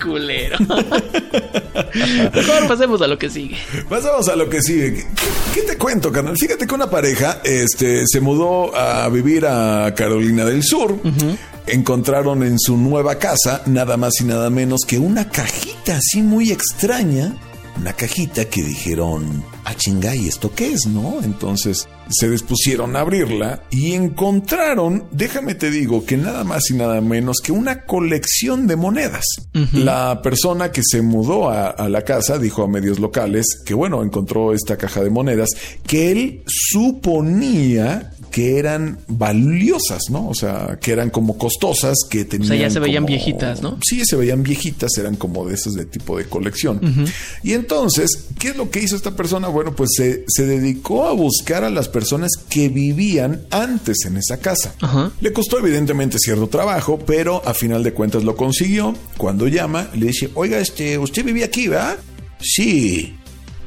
Culero. 0.05 0.59
Mejor 2.35 2.69
pasemos 2.69 3.01
a 3.03 3.07
lo 3.07 3.19
que 3.19 3.31
sigue. 3.31 3.57
Pasamos 3.89 4.29
a 4.29 4.37
lo 4.37 4.49
que 4.49 4.61
sigue. 4.63 4.95
¿Qué, 4.95 5.05
qué 5.55 5.63
te 5.63 5.79
cuento, 5.79 6.13
carnal? 6.13 6.37
Fíjate 6.37 6.67
que 6.67 6.75
una 6.75 6.91
pareja 6.91 7.41
este, 7.45 8.07
se 8.07 8.21
mudó 8.21 8.77
a 8.77 9.09
vivir 9.09 9.47
a 9.47 9.95
Carolina 9.95 10.45
del 10.45 10.63
Sur. 10.63 10.99
Encontraron 11.67 12.43
en 12.43 12.59
su 12.59 12.77
nueva 12.77 13.19
casa 13.19 13.63
nada 13.67 13.97
más 13.97 14.21
y 14.21 14.25
nada 14.25 14.51
menos 14.51 14.83
que 14.87 14.99
una 14.99 15.29
cajita 15.29 15.97
así 15.97 16.21
muy 16.23 16.51
extraña. 16.51 17.35
Una 17.77 17.93
cajita 17.93 18.45
que 18.45 18.63
dijeron, 18.63 19.43
ah 19.65 19.75
chinga, 19.75 20.15
¿y 20.15 20.29
esto 20.29 20.53
qué 20.55 20.73
es, 20.75 20.87
no? 20.87 21.19
Entonces 21.25 21.89
se 22.11 22.29
dispusieron 22.31 22.97
a 22.97 23.01
abrirla 23.01 23.63
y 23.71 23.93
encontraron, 23.93 25.05
déjame 25.11 25.55
te 25.55 25.71
digo, 25.71 26.05
que 26.05 26.17
nada 26.17 26.45
más 26.45 26.71
y 26.71 26.75
nada 26.75 27.01
menos 27.01 27.39
que 27.43 27.53
una 27.53 27.83
colección 27.85 28.67
de 28.67 28.77
monedas. 28.77 29.25
La 29.73 30.21
persona 30.23 30.71
que 30.73 30.83
se 30.85 31.03
mudó 31.03 31.49
a, 31.51 31.69
a 31.71 31.89
la 31.89 32.03
casa 32.03 32.39
dijo 32.39 32.63
a 32.63 32.69
medios 32.69 32.99
locales 32.99 33.47
que, 33.65 33.75
bueno, 33.75 34.03
encontró 34.03 34.53
esta 34.53 34.77
caja 34.77 35.03
de 35.03 35.11
monedas 35.11 35.51
que 35.87 36.11
él 36.13 36.43
suponía 37.05 38.11
que 38.31 38.59
eran 38.59 38.99
valiosas, 39.07 40.11
¿no? 40.11 40.29
O 40.29 40.35
sea, 40.35 40.77
que 40.81 40.91
eran 40.91 41.11
como 41.11 41.39
costosas, 41.39 41.99
que 42.11 42.25
tenían. 42.25 42.59
ya 42.59 42.69
se 42.69 42.81
veían 42.81 43.05
como- 43.05 43.15
viejitas, 43.15 43.63
¿no? 43.63 43.79
Sí, 43.89 44.03
se 44.05 44.17
veían 44.17 44.43
viejitas, 44.43 44.91
eran 44.99 45.15
como 45.15 45.47
de 45.47 45.55
esas 45.55 45.75
de 45.75 45.85
tipo 45.85 46.19
de 46.19 46.25
colección. 46.25 46.81
Y 47.45 47.53
entonces, 47.53 48.27
¿qué 48.41 48.49
es 48.49 48.57
lo 48.57 48.71
que 48.71 48.81
hizo 48.83 48.97
esta 48.97 49.15
persona? 49.15 49.47
Bueno, 49.47 49.77
pues 49.77 49.91
se, 49.97 50.25
se 50.27 50.47
dedicó 50.47 51.07
a 51.07 51.13
buscar 51.13 51.63
a 51.63 51.71
las 51.71 51.87
personas 51.95 52.33
que 52.51 52.69
vivían 52.69 53.47
antes 53.53 53.99
en 54.05 54.17
esa 54.17 54.39
casa. 54.39 54.75
Ajá. 54.81 55.13
Le 55.21 55.33
costó 55.33 55.59
evidentemente 55.61 56.19
cierto 56.19 56.49
trabajo, 56.49 56.99
pero 56.99 57.41
a 57.47 57.55
final 57.55 57.85
de 57.85 57.93
cuentas 57.95 58.25
lo 58.25 58.35
consiguió. 58.37 58.95
Cuando 59.17 59.47
llama, 59.47 59.89
le 59.95 60.07
dice, 60.09 60.29
oiga, 60.35 60.59
este, 60.59 60.99
usted 60.99 61.25
vivía 61.25 61.47
aquí, 61.47 61.69
¿verdad? 61.69 61.97
Sí. 62.41 63.15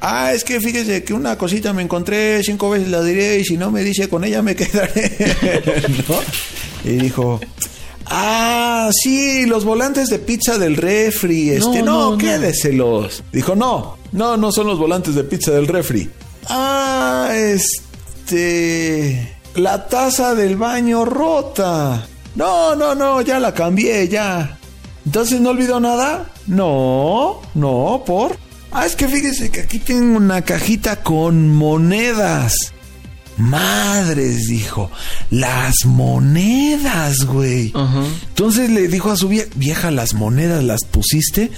Ah, 0.01 0.33
es 0.33 0.43
que 0.43 0.59
fíjese 0.59 1.03
que 1.03 1.13
una 1.13 1.37
cosita 1.37 1.71
me 1.73 1.81
encontré, 1.81 2.43
cinco 2.43 2.69
veces 2.69 2.89
la 2.89 3.01
diré 3.01 3.39
y 3.39 3.45
si 3.45 3.57
no 3.57 3.71
me 3.71 3.81
dice 3.83 4.09
con 4.09 4.23
ella 4.25 4.41
me 4.43 4.55
quedaré. 4.55 5.09
¿No? 6.07 6.19
Y 6.91 6.95
dijo, 6.97 7.39
ah, 8.05 8.89
sí, 8.93 9.45
los 9.47 9.63
volantes 9.65 10.09
de 10.09 10.19
pizza 10.19 10.57
del 10.59 10.75
refri, 10.75 11.49
este, 11.49 11.81
No, 11.81 11.85
no, 11.85 11.91
no, 12.01 12.11
no. 12.11 12.17
quédeselos. 12.17 13.23
Dijo, 13.31 13.55
no, 13.55 13.97
no, 14.11 14.37
no 14.37 14.51
son 14.51 14.67
los 14.67 14.77
volantes 14.77 15.15
de 15.15 15.23
pizza 15.23 15.51
del 15.51 15.67
refri. 15.67 16.09
Ah, 16.49 17.31
este, 17.35 17.86
la 18.31 19.87
taza 19.87 20.35
del 20.35 20.55
baño 20.55 21.05
rota. 21.05 22.05
No, 22.35 22.75
no, 22.75 22.93
no, 22.93 23.21
ya 23.21 23.39
la 23.39 23.53
cambié, 23.53 24.07
ya. 24.07 24.57
Entonces 25.05 25.39
no 25.41 25.51
olvidó 25.51 25.79
nada. 25.79 26.25
No, 26.47 27.41
no, 27.55 28.03
por. 28.05 28.37
Ah, 28.71 28.85
es 28.85 28.95
que 28.95 29.07
fíjese 29.07 29.49
que 29.49 29.61
aquí 29.61 29.79
tengo 29.79 30.17
una 30.17 30.41
cajita 30.41 30.97
con 30.97 31.55
monedas. 31.55 32.55
Madres, 33.37 34.47
dijo. 34.47 34.91
Las 35.29 35.85
monedas, 35.85 37.25
güey. 37.25 37.71
Ajá. 37.73 38.03
Entonces 38.37 38.69
le 38.69 38.87
dijo 38.87 39.09
a 39.09 39.17
su 39.17 39.29
vieja, 39.29 39.49
vieja, 39.55 39.89
¿las 39.89 40.13
monedas 40.13 40.63
las 40.63 40.83
pusiste? 40.83 41.49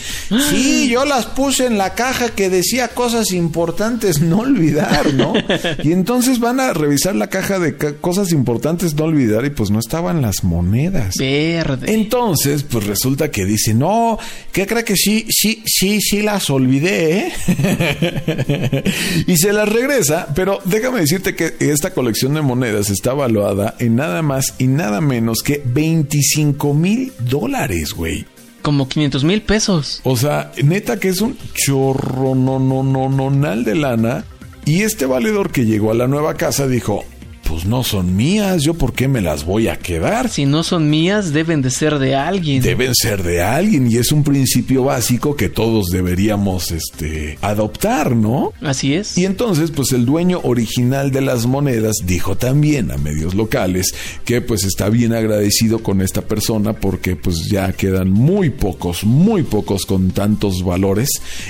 Sí, 0.50 0.88
yo 0.92 1.04
las 1.04 1.26
puse 1.26 1.66
en 1.66 1.78
la 1.78 1.94
caja 1.94 2.30
que 2.30 2.50
decía 2.50 2.88
cosas 2.88 3.34
importantes 3.34 4.22
no 4.22 4.40
olvidar, 4.40 5.14
¿no? 5.14 5.34
y 5.84 5.92
entonces 5.92 6.40
van 6.40 6.62
a 6.62 6.72
revisar 6.72 7.18
la 7.18 7.28
caja 7.28 7.60
de 7.60 7.76
ca- 7.76 7.96
cosas 7.98 8.32
importantes 8.32 8.94
no 8.94 9.04
olvidar 9.04 9.44
y 9.44 9.50
pues 9.50 9.72
no 9.72 9.80
estaban 9.80 10.22
las 10.22 10.46
monedas. 10.46 11.16
Verde. 11.20 11.94
Entonces, 11.94 12.64
pues 12.64 12.86
resulta 12.88 13.30
que 13.30 13.44
dice, 13.44 13.74
no, 13.74 14.18
¿qué 14.54 14.66
cree 14.66 14.86
que 14.86 14.96
sí, 14.96 15.26
sí, 15.30 15.62
sí, 15.66 16.00
sí 16.00 16.22
las 16.22 16.50
olvidé? 16.50 17.28
¿eh?" 17.28 18.84
y 19.28 19.36
se 19.36 19.52
las 19.52 19.68
regresa, 19.68 20.30
pero 20.34 20.60
déjame 20.64 21.02
decirte 21.02 21.36
que 21.36 21.56
esta 21.60 21.92
colección 21.94 22.36
de 22.36 22.42
monedas 22.42 22.90
está 22.90 23.14
valuada 23.14 23.76
en 23.80 23.98
nada 23.98 24.22
más 24.22 24.54
y 24.60 24.68
nada 24.68 25.02
menos 25.02 25.40
que 25.44 25.62
25 25.66 26.69
mil 26.74 27.12
dólares, 27.20 27.94
güey. 27.94 28.26
Como 28.62 28.88
500 28.88 29.24
mil 29.24 29.42
pesos. 29.42 30.02
O 30.04 30.18
sea, 30.18 30.52
neta 30.64 31.00
que 31.00 31.10
es 31.10 31.22
un 31.22 31.38
chorro 31.54 32.36
no 32.36 32.60
no 32.60 32.84
no 32.84 33.10
no 33.10 33.30
nal 33.30 33.64
de 33.64 33.76
lana. 33.76 34.26
Y 34.66 34.84
este 34.84 35.06
valedor 35.06 35.52
que 35.52 35.66
llegó 35.66 35.92
a 35.92 35.96
la 35.96 36.08
nueva 36.08 36.36
casa 36.36 36.68
dijo, 36.68 37.04
pues 37.50 37.66
no 37.66 37.84
son 37.84 38.16
mías, 38.16 38.62
yo 38.62 38.76
por 38.76 38.94
qué 38.94 39.08
me 39.08 39.22
las 39.22 39.44
voy 39.44 39.70
a 39.70 39.80
quedar. 39.80 40.30
Si 40.30 40.46
no 40.46 40.62
son 40.62 40.88
mías, 40.88 41.34
deben 41.34 41.64
de 41.64 41.72
ser 41.72 41.98
de 41.98 42.16
alguien. 42.16 42.62
Deben 42.62 42.94
ser 42.94 43.24
de 43.24 43.42
alguien 43.42 43.92
y 43.92 43.98
es 43.98 44.12
un 44.12 44.24
principio 44.24 44.84
básico 44.84 45.36
que 45.36 45.50
todos 45.50 45.88
deberíamos 45.88 46.70
este, 46.70 47.40
adoptar, 47.42 48.16
¿no? 48.16 48.54
Así 48.62 48.94
es. 48.94 49.18
Y 49.18 49.26
entonces, 49.26 49.72
pues 49.72 49.94
el 49.94 50.06
dueño 50.06 50.42
original 50.44 51.10
de 51.10 51.22
las 51.22 51.48
monedas 51.48 51.96
dijo 52.06 52.38
también 52.38 52.92
a 52.92 52.98
medios 52.98 53.34
locales 53.34 53.96
que 54.26 54.42
pues 54.42 54.64
está 54.64 54.90
bien 54.90 55.14
agradecido 55.14 55.82
con 55.82 56.02
esta 56.02 56.22
persona 56.22 56.74
porque 56.74 57.16
pues 57.16 57.48
ya 57.50 57.74
quedan 57.74 58.12
muy 58.12 58.52
pocos, 58.52 59.04
muy 59.04 59.42
pocos 59.42 59.88
con 59.88 60.12
tantos 60.12 60.64
valores 60.64 61.10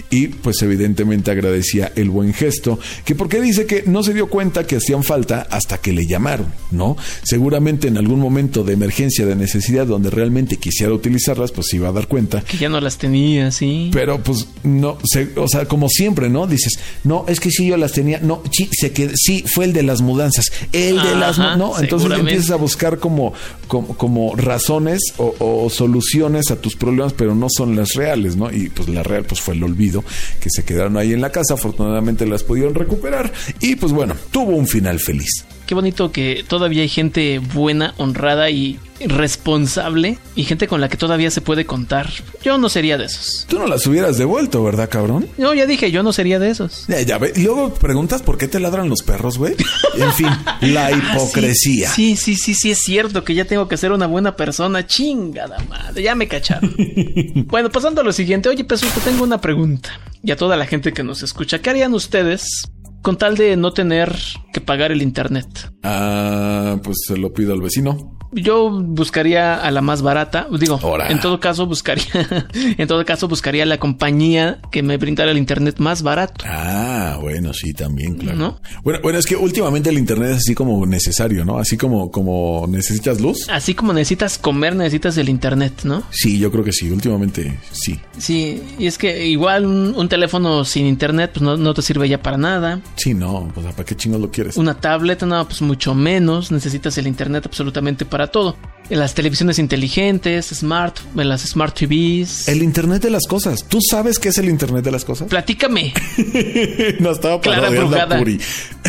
y 0.10 0.28
pues 0.28 0.62
evidentemente 0.62 1.32
agradecía 1.32 1.92
el 1.98 2.10
buen 2.10 2.34
gesto, 2.34 2.80
que 3.04 3.16
porque 3.16 3.42
dice 3.42 3.66
que 3.66 3.84
no 3.86 4.02
se 4.02 4.14
dio 4.14 4.30
cuenta 4.30 4.66
que 4.66 4.78
hacían 4.78 5.04
falta 5.04 5.46
hasta 5.50 5.78
que 5.78 5.89
le 5.94 6.06
llamaron, 6.08 6.48
¿no? 6.72 6.98
Seguramente 7.24 7.88
en 7.88 7.98
algún 7.98 8.20
momento 8.20 8.64
de 8.64 8.74
emergencia, 8.74 9.26
de 9.26 9.36
necesidad, 9.36 9.86
donde 9.88 10.10
realmente 10.10 10.58
quisiera 10.58 10.94
utilizarlas, 10.94 11.52
pues 11.52 11.68
se 11.70 11.78
iba 11.78 11.90
a 11.90 11.92
dar 11.92 12.08
cuenta. 12.08 12.42
Que 12.42 12.58
ya 12.58 12.70
no 12.70 12.80
las 12.82 12.98
tenía, 12.98 13.52
sí. 13.52 13.90
Pero 13.94 14.22
pues 14.24 14.48
no, 14.64 14.98
se- 15.04 15.32
o 15.36 15.48
sea, 15.48 15.66
como 15.66 15.90
siempre, 15.90 16.30
¿no? 16.30 16.48
Dices, 16.48 16.80
no, 17.04 17.26
es 17.28 17.40
que 17.40 17.52
sí 17.52 17.68
yo 17.68 17.78
las 17.78 17.92
tenía, 17.94 18.20
no, 18.20 18.42
sí, 18.52 18.70
se 18.72 18.92
quedó, 18.92 19.12
sí, 19.16 19.44
fue 19.48 19.66
el 19.66 19.74
de 19.74 19.84
las 19.84 20.02
mudanzas, 20.02 20.46
el 20.72 20.96
de 21.02 21.16
las, 21.16 21.38
no, 21.58 21.74
entonces 21.84 22.10
empiezas 22.20 22.52
a 22.52 22.56
buscar 22.56 23.00
como, 23.00 23.34
como, 23.68 23.96
como 23.98 24.36
razones 24.36 25.02
o, 25.18 25.36
o 25.40 25.70
soluciones 25.70 26.52
a 26.52 26.56
tus 26.56 26.76
problemas, 26.76 27.14
pero 27.14 27.36
no 27.36 27.48
son 27.50 27.76
las 27.76 27.94
reales, 27.94 28.36
¿no? 28.36 28.52
Y 28.52 28.70
pues 28.70 28.90
la 28.90 29.04
real 29.04 29.26
pues 29.26 29.42
fue 29.42 29.54
el 29.56 29.64
olvido, 29.64 30.04
que 30.40 30.50
se 30.50 30.64
quedaron 30.64 30.98
ahí 30.98 31.14
en 31.14 31.22
la 31.22 31.32
casa, 31.32 31.54
afortunadamente 31.56 32.26
las 32.26 32.44
pudieron 32.44 32.76
recuperar 32.76 33.32
y 33.60 33.76
pues 33.76 33.92
bueno, 33.92 34.16
tuvo 34.32 34.52
un 34.56 34.68
final 34.68 35.00
feliz. 35.00 35.46
Qué 35.70 35.76
bonito 35.76 36.12
que 36.12 36.44
todavía 36.48 36.82
hay 36.82 36.90
gente 36.90 37.38
buena, 37.38 37.94
honrada 37.98 38.50
y 38.50 38.80
responsable 39.02 40.18
y 40.36 40.44
gente 40.46 40.68
con 40.68 40.82
la 40.82 40.90
que 40.90 40.98
todavía 40.98 41.30
se 41.30 41.42
puede 41.42 41.68
contar. 41.68 42.10
Yo 42.42 42.58
no 42.58 42.70
sería 42.70 42.98
de 42.98 43.06
esos. 43.06 43.46
Tú 43.48 43.60
no 43.60 43.68
las 43.68 43.86
hubieras 43.86 44.18
devuelto, 44.18 44.64
¿verdad, 44.64 44.90
cabrón? 44.90 45.28
No, 45.38 45.54
ya 45.54 45.68
dije, 45.68 45.92
yo 45.92 46.02
no 46.02 46.12
sería 46.12 46.40
de 46.40 46.50
esos. 46.50 46.88
Ya, 46.88 47.00
ya 47.02 47.20
ve. 47.20 47.34
Luego 47.36 47.72
preguntas 47.76 48.24
por 48.24 48.40
qué 48.40 48.48
te 48.48 48.60
ladran 48.60 48.90
los 48.90 49.04
perros, 49.04 49.38
güey. 49.38 49.56
En 49.96 50.12
fin, 50.14 50.30
la 50.62 50.90
hipocresía. 51.14 51.92
Ah, 51.92 51.94
Sí, 51.94 52.16
sí, 52.16 52.36
sí, 52.36 52.56
sí, 52.56 52.72
es 52.72 52.80
cierto 52.80 53.24
que 53.24 53.36
ya 53.36 53.46
tengo 53.46 53.68
que 53.68 53.78
ser 53.78 53.92
una 53.92 54.08
buena 54.08 54.36
persona. 54.36 54.88
Chingada 54.88 55.60
madre, 55.70 56.02
ya 56.02 56.16
me 56.16 56.28
cacharon. 56.28 56.76
bueno, 57.46 57.70
pasando 57.70 58.02
a 58.02 58.04
lo 58.04 58.12
siguiente. 58.12 58.50
Oye, 58.50 58.64
Peso, 58.64 58.88
te 58.88 59.02
tengo 59.02 59.24
una 59.24 59.40
pregunta. 59.40 59.92
Y 60.24 60.32
a 60.32 60.36
toda 60.36 60.58
la 60.58 60.66
gente 60.66 60.94
que 60.94 61.04
nos 61.04 61.22
escucha, 61.22 61.60
¿qué 61.60 61.70
harían 61.70 61.94
ustedes 61.94 62.64
con 63.02 63.18
tal 63.18 63.36
de 63.38 63.56
no 63.56 63.72
tener 63.72 64.16
que 64.54 64.62
pagar 64.62 64.92
el 64.92 65.02
internet? 65.02 65.72
Ah, 65.84 66.78
pues 66.84 66.98
se 67.08 67.18
lo 67.18 67.34
pido 67.34 67.54
al 67.54 67.62
vecino. 67.62 68.19
Yo 68.32 68.70
buscaría 68.70 69.56
a 69.56 69.72
la 69.72 69.82
más 69.82 70.02
barata. 70.02 70.48
Digo, 70.60 70.80
en 71.08 71.20
todo 71.20 71.40
caso 71.40 71.66
buscaría, 71.66 72.06
en 72.54 72.88
todo 72.88 73.04
caso 73.06 73.28
buscaría 73.28 73.66
la 73.66 73.78
compañía 73.78 74.60
que 74.72 74.84
me 74.84 74.98
brindara 74.98 75.32
el 75.32 75.38
internet 75.38 75.80
más 75.80 76.04
barato. 76.04 76.46
Ah, 76.48 77.18
bueno, 77.22 77.54
sí, 77.54 77.74
también, 77.74 78.16
claro. 78.16 78.38
¿No? 78.38 78.62
Bueno, 78.84 79.00
bueno, 79.02 79.20
es 79.20 79.26
que 79.26 79.36
últimamente 79.36 79.90
el 79.90 79.98
internet 79.98 80.32
es 80.32 80.38
así 80.38 80.56
como 80.56 80.86
necesario, 80.86 81.46
¿no? 81.46 81.58
Así 81.60 81.78
como, 81.78 82.12
como 82.12 82.66
necesitas 82.68 83.20
luz. 83.20 83.48
Así 83.50 83.74
como 83.74 83.94
necesitas 83.94 84.38
comer, 84.38 84.76
necesitas 84.76 85.18
el 85.18 85.30
internet, 85.30 85.82
¿no? 85.84 86.04
Sí, 86.12 86.38
yo 86.40 86.52
creo 86.52 86.64
que 86.64 86.72
sí, 86.72 86.90
últimamente 86.90 87.60
sí. 87.72 88.00
Sí, 88.18 88.62
y 88.78 88.88
es 88.88 88.98
que 88.98 89.26
igual 89.26 89.66
un, 89.66 89.96
un 89.96 90.10
teléfono 90.10 90.64
sin 90.66 90.86
internet 90.86 91.32
pues 91.34 91.42
no, 91.42 91.58
no 91.58 91.74
te 91.74 91.82
sirve 91.82 92.08
ya 92.08 92.22
para 92.22 92.38
nada. 92.38 92.82
Sí, 92.96 93.14
no, 93.14 93.50
pues 93.54 93.66
¿para 93.68 93.86
qué 93.86 93.96
chingos 93.96 94.22
lo 94.22 94.30
quieres? 94.30 94.58
Una 94.58 94.80
tablet, 94.80 95.24
no, 95.24 95.46
pues 95.46 95.62
mucho 95.62 95.96
menos. 95.96 96.52
Necesitas 96.52 96.98
el 96.98 97.08
internet 97.08 97.46
absolutamente 97.46 98.06
para 98.06 98.19
todo. 98.28 98.56
Las 98.90 99.14
televisiones 99.14 99.60
inteligentes, 99.60 100.48
smart, 100.48 100.98
las 101.14 101.42
smart 101.42 101.78
TVs. 101.78 102.48
El 102.48 102.64
internet 102.64 103.04
de 103.04 103.12
las 103.12 103.28
cosas. 103.28 103.64
¿Tú 103.68 103.78
sabes 103.88 104.18
qué 104.18 104.30
es 104.30 104.38
el 104.40 104.50
internet 104.50 104.84
de 104.84 104.92
las 104.92 105.06
cosas? 105.06 105.28
Platícame. 105.28 105.94
no 107.00 107.12
estaba 107.12 107.40
Clara 107.40 107.70
Brugada. 107.70 108.18
Puri. 108.18 108.40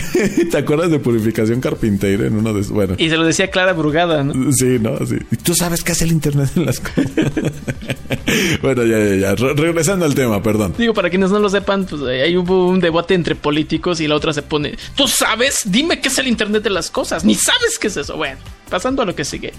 ¿Te 0.51 0.57
acuerdas 0.57 0.91
de 0.91 1.01
Purificación 1.01 1.61
Carpinteira 1.61 2.27
en 2.27 2.35
uno 2.35 2.55
de 2.55 2.63
bueno? 2.69 2.95
Y 2.97 3.11
se 3.11 3.17
lo 3.19 3.27
decía 3.27 3.51
Clara 3.51 3.75
Brugada, 3.75 4.25
¿no? 4.25 4.51
Sí, 4.53 4.79
¿no? 4.81 4.97
Sí. 5.07 5.17
¿Y 5.31 5.37
tú 5.37 5.55
sabes 5.55 5.83
qué 5.83 5.93
es 5.93 6.01
el 6.01 6.13
internet 6.13 6.51
de 6.55 6.65
las 6.65 6.81
cosas? 6.81 7.11
bueno, 8.63 8.85
ya, 8.85 8.99
ya, 8.99 9.15
ya. 9.17 9.35
Re- 9.35 9.55
regresando 9.55 10.05
al 10.05 10.15
tema, 10.15 10.43
perdón. 10.43 10.75
Digo, 10.77 10.95
para 10.95 11.11
quienes 11.11 11.31
no 11.31 11.39
lo 11.39 11.49
sepan, 11.49 11.85
pues 11.87 12.03
eh, 12.03 12.23
ahí 12.23 12.37
hubo 12.37 12.69
un 12.69 12.81
debate 12.81 13.15
entre 13.15 13.35
políticos 13.35 14.01
y 14.01 14.09
la 14.09 14.15
otra 14.17 14.33
se 14.33 14.43
pone, 14.43 14.77
¿tú 14.95 15.07
sabes? 15.09 15.61
Dime 15.65 16.01
qué 16.01 16.09
es 16.09 16.19
el 16.19 16.29
Internet 16.29 16.63
de 16.63 16.71
las 16.71 16.91
cosas. 16.91 17.25
Ni 17.25 17.35
sabes 17.35 17.79
qué 17.79 17.87
es 17.89 17.97
eso. 17.97 18.17
Bueno, 18.17 18.39
pasando 18.69 19.03
a 19.03 19.05
lo 19.07 19.15
que 19.15 19.25
sigue. 19.25 19.53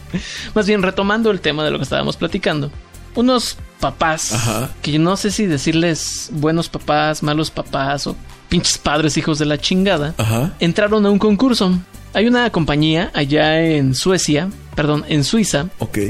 Más 0.55 0.67
bien, 0.67 0.81
retomando 0.84 1.31
el 1.31 1.39
tema 1.41 1.63
de 1.63 1.72
lo 1.72 1.77
que 1.77 1.84
estábamos 1.84 2.17
platicando. 2.17 2.71
Unos 3.15 3.58
papás, 3.80 4.32
Ajá. 4.32 4.69
que 4.82 4.91
yo 4.93 4.99
no 4.99 5.17
sé 5.17 5.32
si 5.32 5.45
decirles 5.45 6.30
buenos 6.32 6.69
papás, 6.69 7.23
malos 7.23 7.52
papás 7.52 8.08
o 8.08 8.15
pinches 8.47 8.78
padres 8.78 9.17
hijos 9.17 9.38
de 9.39 9.45
la 9.45 9.58
chingada, 9.58 10.13
Ajá. 10.17 10.54
entraron 10.60 11.06
a 11.06 11.10
un 11.10 11.19
concurso. 11.19 11.78
Hay 12.13 12.28
una 12.28 12.49
compañía 12.52 13.10
allá 13.13 13.62
en 13.62 13.95
Suecia, 13.95 14.49
perdón, 14.75 15.04
en 15.08 15.23
Suiza, 15.23 15.67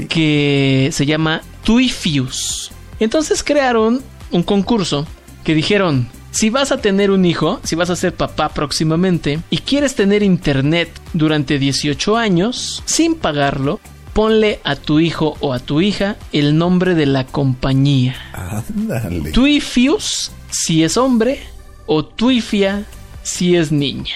que 0.08 0.90
se 0.92 1.06
llama 1.06 1.42
Tuifius. 1.64 2.70
Entonces 3.00 3.42
crearon 3.42 4.02
un 4.30 4.42
concurso 4.42 5.06
que 5.44 5.54
dijeron, 5.54 6.08
si 6.30 6.50
vas 6.50 6.72
a 6.72 6.78
tener 6.78 7.10
un 7.10 7.24
hijo, 7.24 7.60
si 7.62 7.74
vas 7.74 7.90
a 7.90 7.96
ser 7.96 8.14
papá 8.14 8.48
próximamente 8.50 9.40
y 9.50 9.58
quieres 9.58 9.94
tener 9.94 10.22
internet 10.22 10.90
durante 11.12 11.58
18 11.58 12.16
años 12.16 12.82
sin 12.86 13.16
pagarlo, 13.16 13.80
ponle 14.12 14.60
a 14.64 14.76
tu 14.76 15.00
hijo 15.00 15.36
o 15.40 15.52
a 15.52 15.58
tu 15.58 15.80
hija 15.80 16.16
el 16.32 16.56
nombre 16.56 16.94
de 16.94 17.06
la 17.06 17.26
compañía. 17.26 18.16
Ándale. 18.32 19.32
Tuifius 19.32 20.30
si 20.50 20.84
es 20.84 20.96
hombre 20.96 21.40
o 21.86 22.04
Tuifia 22.04 22.84
si 23.22 23.56
es 23.56 23.72
niña. 23.72 24.14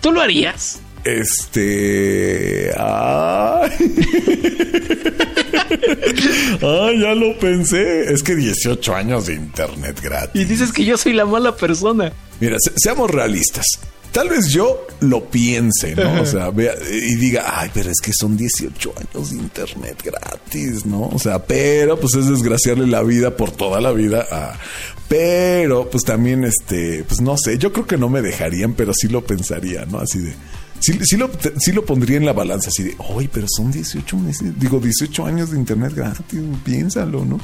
¿Tú 0.00 0.12
lo 0.12 0.20
harías? 0.20 0.80
Este. 1.04 2.70
Ay. 2.78 3.70
Ay, 6.62 7.00
ya 7.00 7.14
lo 7.14 7.38
pensé. 7.38 8.12
Es 8.12 8.22
que 8.22 8.34
18 8.34 8.94
años 8.94 9.26
de 9.26 9.34
internet 9.34 10.00
gratis. 10.02 10.40
Y 10.40 10.44
dices 10.44 10.72
que 10.72 10.84
yo 10.84 10.96
soy 10.96 11.12
la 11.12 11.24
mala 11.26 11.56
persona. 11.56 12.12
Mira, 12.40 12.56
se- 12.60 12.72
seamos 12.76 13.10
realistas. 13.10 13.66
Tal 14.12 14.30
vez 14.30 14.48
yo 14.48 14.86
lo 15.00 15.26
piense, 15.28 15.94
¿no? 15.94 16.22
O 16.22 16.26
sea, 16.26 16.48
vea 16.50 16.72
y 16.90 17.14
diga, 17.16 17.44
ay, 17.60 17.70
pero 17.74 17.90
es 17.90 18.00
que 18.00 18.10
son 18.18 18.38
18 18.38 18.94
años 18.96 19.30
de 19.30 19.36
internet 19.36 20.00
gratis, 20.02 20.86
¿no? 20.86 21.02
O 21.08 21.18
sea, 21.18 21.44
pero 21.44 22.00
pues 22.00 22.14
es 22.14 22.26
desgraciarle 22.28 22.86
la 22.86 23.02
vida 23.02 23.36
por 23.36 23.50
toda 23.50 23.80
la 23.82 23.92
vida 23.92 24.26
a... 24.32 24.58
Pero 25.08 25.90
pues 25.90 26.04
también, 26.04 26.44
este, 26.44 27.04
pues 27.06 27.20
no 27.20 27.36
sé, 27.36 27.58
yo 27.58 27.70
creo 27.72 27.86
que 27.86 27.98
no 27.98 28.08
me 28.08 28.22
dejarían, 28.22 28.72
pero 28.74 28.92
sí 28.94 29.08
lo 29.08 29.24
pensaría, 29.24 29.84
¿no? 29.84 29.98
Así 30.00 30.18
de... 30.20 30.34
Sí, 30.80 30.98
sí 31.02 31.16
lo, 31.16 31.30
sí 31.58 31.72
lo 31.72 31.84
pondría 31.84 32.16
en 32.16 32.24
la 32.24 32.32
balanza, 32.32 32.68
así 32.68 32.84
de, 32.84 32.96
oye, 32.98 33.28
pero 33.32 33.46
son 33.48 33.70
18 33.70 34.16
meses, 34.16 34.58
digo, 34.58 34.78
18 34.78 35.26
años 35.26 35.50
de 35.50 35.58
internet 35.58 35.92
gratis, 35.94 36.40
piénsalo, 36.64 37.24
¿no? 37.24 37.40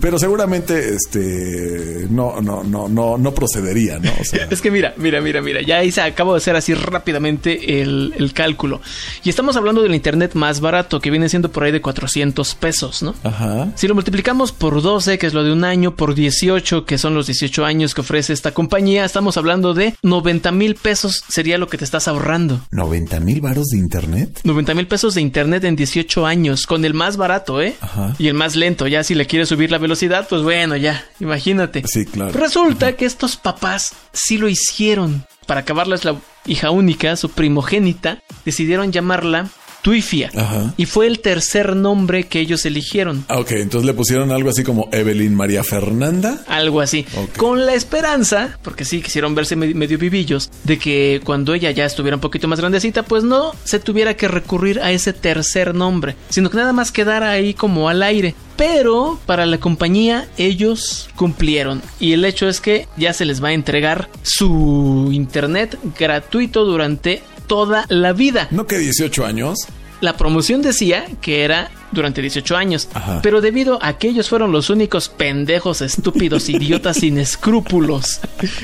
Pero 0.00 0.18
seguramente, 0.18 0.94
este, 0.94 2.06
no, 2.10 2.40
no, 2.40 2.62
no, 2.62 2.88
no, 2.88 3.18
no 3.18 3.34
procedería, 3.34 3.98
¿no? 3.98 4.10
O 4.20 4.24
sea, 4.24 4.46
Es 4.50 4.60
que 4.60 4.70
mira, 4.70 4.94
mira, 4.96 5.20
mira, 5.20 5.40
mira, 5.42 5.62
ya 5.62 5.82
hice, 5.82 6.00
acabo 6.00 6.32
de 6.32 6.38
hacer 6.38 6.56
así 6.56 6.74
rápidamente 6.74 7.80
el, 7.80 8.14
el 8.18 8.32
cálculo. 8.32 8.80
Y 9.24 9.30
estamos 9.30 9.56
hablando 9.56 9.82
del 9.82 9.94
internet 9.94 10.34
más 10.34 10.60
barato, 10.60 11.00
que 11.00 11.10
viene 11.10 11.28
siendo 11.28 11.50
por 11.50 11.64
ahí 11.64 11.72
de 11.72 11.80
400 11.80 12.54
pesos, 12.54 13.02
¿no? 13.02 13.14
Ajá. 13.24 13.72
Si 13.74 13.88
lo 13.88 13.94
multiplicamos 13.94 14.52
por 14.52 14.82
12, 14.82 15.18
que 15.18 15.26
es 15.26 15.34
lo 15.34 15.44
de 15.44 15.52
un 15.52 15.64
año, 15.64 15.96
por 15.96 16.14
18, 16.14 16.84
que 16.84 16.98
son 16.98 17.14
los 17.14 17.26
18 17.26 17.64
años 17.64 17.94
que 17.94 18.00
ofrece 18.00 18.32
esta 18.32 18.52
compañía, 18.52 19.04
estamos 19.04 19.36
hablando 19.36 19.74
de 19.74 19.94
90 20.02 20.52
mil 20.52 20.74
pesos 20.74 21.22
sería 21.28 21.58
lo 21.58 21.68
que 21.68 21.78
te 21.78 21.84
estás 21.84 22.08
ahorrando. 22.08 22.60
90 22.70 23.20
mil 23.20 23.40
varos 23.40 23.66
de 23.68 23.78
internet. 23.78 24.40
90 24.44 24.74
mil 24.74 24.86
pesos 24.86 25.14
de 25.14 25.20
internet 25.20 25.64
en 25.64 25.76
18 25.76 26.26
años, 26.26 26.66
con 26.66 26.84
el 26.84 26.94
más 26.94 27.16
barato, 27.16 27.60
¿eh? 27.60 27.74
Ajá. 27.80 28.14
Y 28.18 28.28
el 28.28 28.34
más 28.34 28.56
lento, 28.56 28.86
ya 28.86 29.02
si 29.04 29.14
le 29.14 29.26
quieres 29.26 29.48
subir 29.48 29.70
la 29.70 29.78
velocidad, 29.80 30.26
pues 30.28 30.42
bueno, 30.42 30.76
ya, 30.76 31.04
imagínate. 31.18 31.82
Sí, 31.86 32.06
claro. 32.06 32.32
Resulta 32.32 32.96
que 32.96 33.06
estos 33.06 33.36
papás 33.36 33.94
sí 34.12 34.38
lo 34.38 34.48
hicieron. 34.48 35.26
Para 35.46 35.60
acabarles 35.60 36.04
la 36.04 36.16
hija 36.46 36.70
única, 36.70 37.16
su 37.16 37.30
primogénita, 37.30 38.22
decidieron 38.44 38.92
llamarla 38.92 39.48
Tuifia. 39.82 40.30
Ajá. 40.36 40.74
Y 40.76 40.86
fue 40.86 41.06
el 41.06 41.20
tercer 41.20 41.74
nombre 41.76 42.24
que 42.24 42.40
ellos 42.40 42.64
eligieron. 42.66 43.24
Ah, 43.28 43.38
ok, 43.38 43.52
entonces 43.52 43.86
le 43.86 43.94
pusieron 43.94 44.30
algo 44.30 44.50
así 44.50 44.62
como 44.62 44.88
Evelyn 44.92 45.34
María 45.34 45.64
Fernanda. 45.64 46.42
Algo 46.46 46.80
así. 46.80 47.06
Con 47.36 47.64
la 47.66 47.74
esperanza, 47.74 48.58
porque 48.62 48.84
sí 48.84 49.00
quisieron 49.00 49.34
verse 49.34 49.56
me- 49.56 49.74
medio 49.74 49.96
vivillos, 49.98 50.50
de 50.64 50.78
que 50.78 51.20
cuando 51.24 51.54
ella 51.54 51.70
ya 51.70 51.84
estuviera 51.86 52.16
un 52.16 52.20
poquito 52.20 52.46
más 52.48 52.60
grandecita, 52.60 53.02
pues 53.04 53.24
no 53.24 53.52
se 53.64 53.80
tuviera 53.80 54.14
que 54.14 54.28
recurrir 54.28 54.80
a 54.80 54.92
ese 54.92 55.12
tercer 55.12 55.74
nombre, 55.74 56.16
sino 56.28 56.50
que 56.50 56.56
nada 56.58 56.72
más 56.72 56.92
quedara 56.92 57.30
ahí 57.30 57.54
como 57.54 57.88
al 57.88 58.02
aire. 58.02 58.34
Pero 58.56 59.18
para 59.24 59.46
la 59.46 59.56
compañía 59.58 60.28
ellos 60.36 61.08
cumplieron 61.16 61.80
y 61.98 62.12
el 62.12 62.26
hecho 62.26 62.46
es 62.46 62.60
que 62.60 62.86
ya 62.98 63.14
se 63.14 63.24
les 63.24 63.42
va 63.42 63.48
a 63.48 63.52
entregar 63.54 64.10
su 64.22 65.08
internet 65.12 65.78
gratuito 65.98 66.66
durante 66.66 67.22
toda 67.50 67.84
la 67.88 68.12
vida. 68.12 68.46
¿No 68.52 68.68
que 68.68 68.78
18 68.78 69.26
años? 69.26 69.66
La 70.00 70.16
promoción 70.16 70.62
decía 70.62 71.04
que 71.20 71.42
era 71.42 71.68
durante 71.90 72.22
18 72.22 72.56
años, 72.56 72.88
Ajá. 72.94 73.18
pero 73.24 73.40
debido 73.40 73.80
a 73.82 73.98
que 73.98 74.06
ellos 74.06 74.28
fueron 74.28 74.52
los 74.52 74.70
únicos 74.70 75.08
pendejos, 75.08 75.80
estúpidos, 75.80 76.48
idiotas 76.48 76.98
sin 76.98 77.18
escrúpulos 77.18 78.20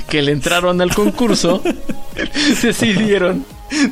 que 0.09 0.23
le 0.23 0.31
entraron 0.31 0.81
al 0.81 0.95
concurso, 0.95 1.65
decidieron 2.63 3.45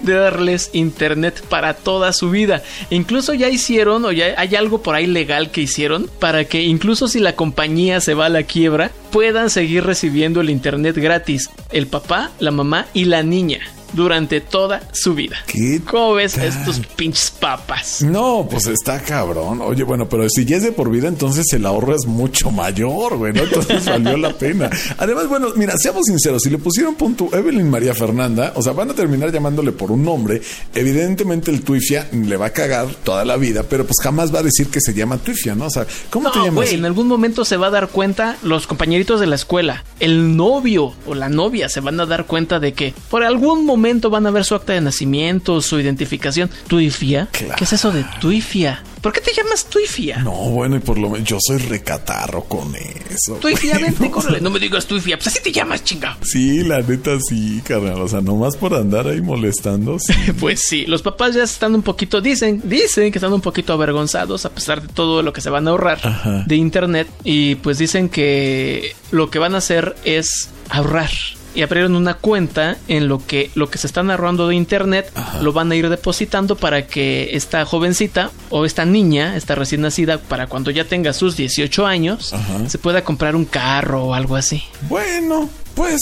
de 0.05 0.15
darles 0.15 0.71
internet 0.75 1.45
para 1.49 1.75
toda 1.75 2.13
su 2.13 2.31
vida. 2.31 2.63
Incluso 2.91 3.35
ya 3.35 3.49
hicieron, 3.49 4.05
o 4.05 4.13
ya 4.13 4.27
hay 4.37 4.55
algo 4.55 4.81
por 4.81 4.95
ahí 4.95 5.09
legal 5.09 5.51
que 5.51 5.63
hicieron, 5.63 6.09
para 6.21 6.45
que 6.45 6.63
incluso 6.63 7.09
si 7.09 7.19
la 7.19 7.35
compañía 7.35 8.01
se 8.01 8.15
va 8.15 8.27
a 8.27 8.29
la 8.29 8.45
quiebra, 8.45 8.93
puedan 9.11 9.51
seguir 9.51 9.83
recibiendo 9.83 10.41
el 10.41 10.51
internet 10.51 10.97
gratis. 10.97 11.51
El 11.73 11.89
papá, 11.89 12.31
la 12.39 12.53
mamá 12.53 12.87
y 12.95 13.07
la 13.07 13.25
niña. 13.25 13.59
Durante 13.95 14.41
toda 14.41 14.83
su 14.93 15.15
vida. 15.15 15.37
¿Qué 15.47 15.81
¿Cómo 15.89 16.15
ves 16.15 16.35
tal? 16.35 16.47
estos 16.47 16.81
pinches 16.97 17.31
papas? 17.31 18.03
No, 18.03 18.47
pues 18.51 18.67
está 18.67 19.01
cabrón. 19.01 19.61
Oye, 19.63 19.85
bueno, 19.85 20.09
pero 20.09 20.29
si 20.29 20.45
ya 20.45 20.57
es 20.57 20.63
de 20.63 20.73
por 20.73 20.91
vida, 20.91 21.09
entonces 21.09 21.53
el 21.53 21.65
ahorro 21.67 21.95
es 21.95 22.07
mucho 22.07 22.51
mayor, 22.51 23.17
güey, 23.17 23.33
¿no? 23.33 23.43
Entonces 23.43 23.85
valió 23.87 24.17
la 24.17 24.33
pena. 24.37 24.71
Además, 24.99 25.29
bueno, 25.29 25.49
mira, 25.57 25.77
seamos 25.79 26.05
sinceros, 26.07 26.43
si 26.43 26.51
le 26.51 26.59
pusieron 26.59 26.95
punto 26.95 27.29
Evelyn 27.33 27.71
María 27.71 27.95
Fernanda, 27.95 28.53
o 28.57 28.63
sea, 28.63 28.73
van 28.73 28.91
a 28.91 28.95
terminar 28.95 29.33
llamándole 29.33 29.73
por 29.73 29.93
un 29.93 30.05
nombre. 30.05 30.41
Evidentemente 30.75 31.51
el 31.51 31.63
Tuifia 31.63 32.09
le 32.13 32.37
va 32.37 32.47
a 32.47 32.51
cagar 32.51 32.89
toda 33.05 33.25
la 33.25 33.37
vida, 33.37 33.63
pero 33.63 33.85
pues 33.85 33.97
jamás 34.03 34.35
va 34.35 34.41
a 34.41 34.43
decir 34.43 34.69
que 34.69 34.81
se 34.81 34.95
llama 34.95 35.19
Tuifia, 35.19 35.55
¿no? 35.55 35.67
O 35.67 35.71
sea, 35.71 35.87
¿cómo 36.11 36.31
te 36.31 36.39
llamas? 36.39 36.55
güey, 36.55 36.75
en 36.75 36.85
algún 36.85 37.09
momento 37.09 37.45
se 37.45 37.57
va 37.57 37.69
a 37.69 37.71
dar 37.71 37.89
cuenta 37.89 38.37
los 38.43 38.67
compañeritos 38.67 39.21
de 39.21 39.27
la 39.27 39.37
escuela, 39.37 39.85
el 40.01 40.37
novio 40.37 40.95
o 41.07 41.15
la 41.15 41.29
novia 41.29 41.69
se 41.69 41.81
van 41.81 42.01
a 42.01 42.07
dar 42.07 42.27
cuenta 42.27 42.61
de 42.61 42.73
que 42.73 42.95
por 43.11 43.23
algún 43.23 43.65
momento 43.65 43.84
van 43.93 44.27
a 44.27 44.31
ver 44.31 44.45
su 44.45 44.55
acta 44.55 44.73
de 44.73 44.81
nacimiento, 44.81 45.61
su 45.61 45.79
identificación. 45.79 46.51
¿Tuifia? 46.67 47.29
Claro. 47.33 47.55
¿Qué 47.57 47.65
es 47.65 47.73
eso 47.73 47.93
de 47.93 48.05
Tuifia? 48.21 48.83
¿Por 49.01 49.13
qué 49.13 49.21
te 49.21 49.35
llamas 49.35 49.67
Tuifia? 49.67 50.19
No, 50.23 50.33
bueno, 50.33 50.77
y 50.77 50.79
por 50.79 50.97
lo 50.97 51.11
menos 51.11 51.29
yo 51.29 51.37
soy 51.39 51.59
recatarro 51.59 52.45
con 52.45 52.75
eso. 52.75 53.35
Tuifia, 53.35 53.73
güey, 53.73 53.85
vente, 53.91 54.05
¿no? 54.09 54.11
córrele. 54.11 54.41
No 54.41 54.49
me 54.51 54.59
digas 54.59 54.87
Tuifia, 54.87 55.17
pues 55.19 55.27
así 55.27 55.41
te 55.43 55.53
llamas, 55.53 55.85
chinga. 55.85 56.17
Sí, 56.23 56.63
la 56.65 56.81
neta 56.81 57.19
sí, 57.21 57.61
carnal. 57.67 58.01
O 58.01 58.09
sea, 58.09 58.23
nomás 58.23 58.57
por 58.57 58.75
andar 58.75 59.07
ahí 59.07 59.21
molestando. 59.21 59.99
sí. 59.99 60.13
Pues 60.41 60.61
sí, 60.67 60.85
los 60.87 61.03
papás 61.03 61.35
ya 61.35 61.43
están 61.43 61.75
un 61.75 61.83
poquito, 61.83 62.21
dicen, 62.21 62.63
dicen 62.65 63.13
que 63.13 63.19
están 63.19 63.33
un 63.33 63.41
poquito 63.43 63.73
avergonzados 63.75 64.45
a 64.47 64.51
pesar 64.51 64.81
de 64.83 64.89
todo 64.89 65.23
lo 65.23 65.33
que 65.33 65.41
se 65.41 65.51
van 65.51 65.67
a 65.69 65.71
ahorrar 65.71 66.01
Ajá. 66.03 66.45
de 66.47 66.57
internet 66.57 67.07
y 67.25 67.55
pues 67.57 67.79
dicen 67.79 68.09
que 68.09 68.95
lo 69.11 69.31
que 69.31 69.39
van 69.39 69.55
a 69.55 69.59
hacer 69.59 69.95
es 70.05 70.49
ahorrar. 70.71 71.11
Y 71.55 71.63
abrieron 71.63 71.95
una 71.95 72.15
cuenta 72.15 72.77
en 72.89 73.09
lo 73.09 73.25
que 73.25 73.51
lo 73.55 73.71
que 73.71 73.79
se 73.79 73.87
están 73.87 74.11
ahorrando 74.11 74.49
de 74.49 74.57
internet 74.57 75.13
lo 75.41 75.53
van 75.53 75.71
a 75.71 75.77
ir 75.77 75.89
depositando 75.89 76.57
para 76.57 76.87
que 76.87 77.31
esta 77.37 77.65
jovencita 77.65 78.31
o 78.51 78.65
esta 78.65 78.85
niña, 78.85 79.37
esta 79.37 79.55
recién 79.55 79.83
nacida, 79.83 80.19
para 80.19 80.47
cuando 80.47 80.71
ya 80.71 80.85
tenga 80.85 81.13
sus 81.13 81.37
18 81.37 81.87
años, 81.87 82.33
Ajá. 82.33 82.69
se 82.69 82.79
pueda 82.79 83.05
comprar 83.05 83.37
un 83.37 83.45
carro 83.45 84.05
o 84.05 84.15
algo 84.15 84.37
así. 84.37 84.63
Bueno, 84.89 85.49
pues 85.75 86.01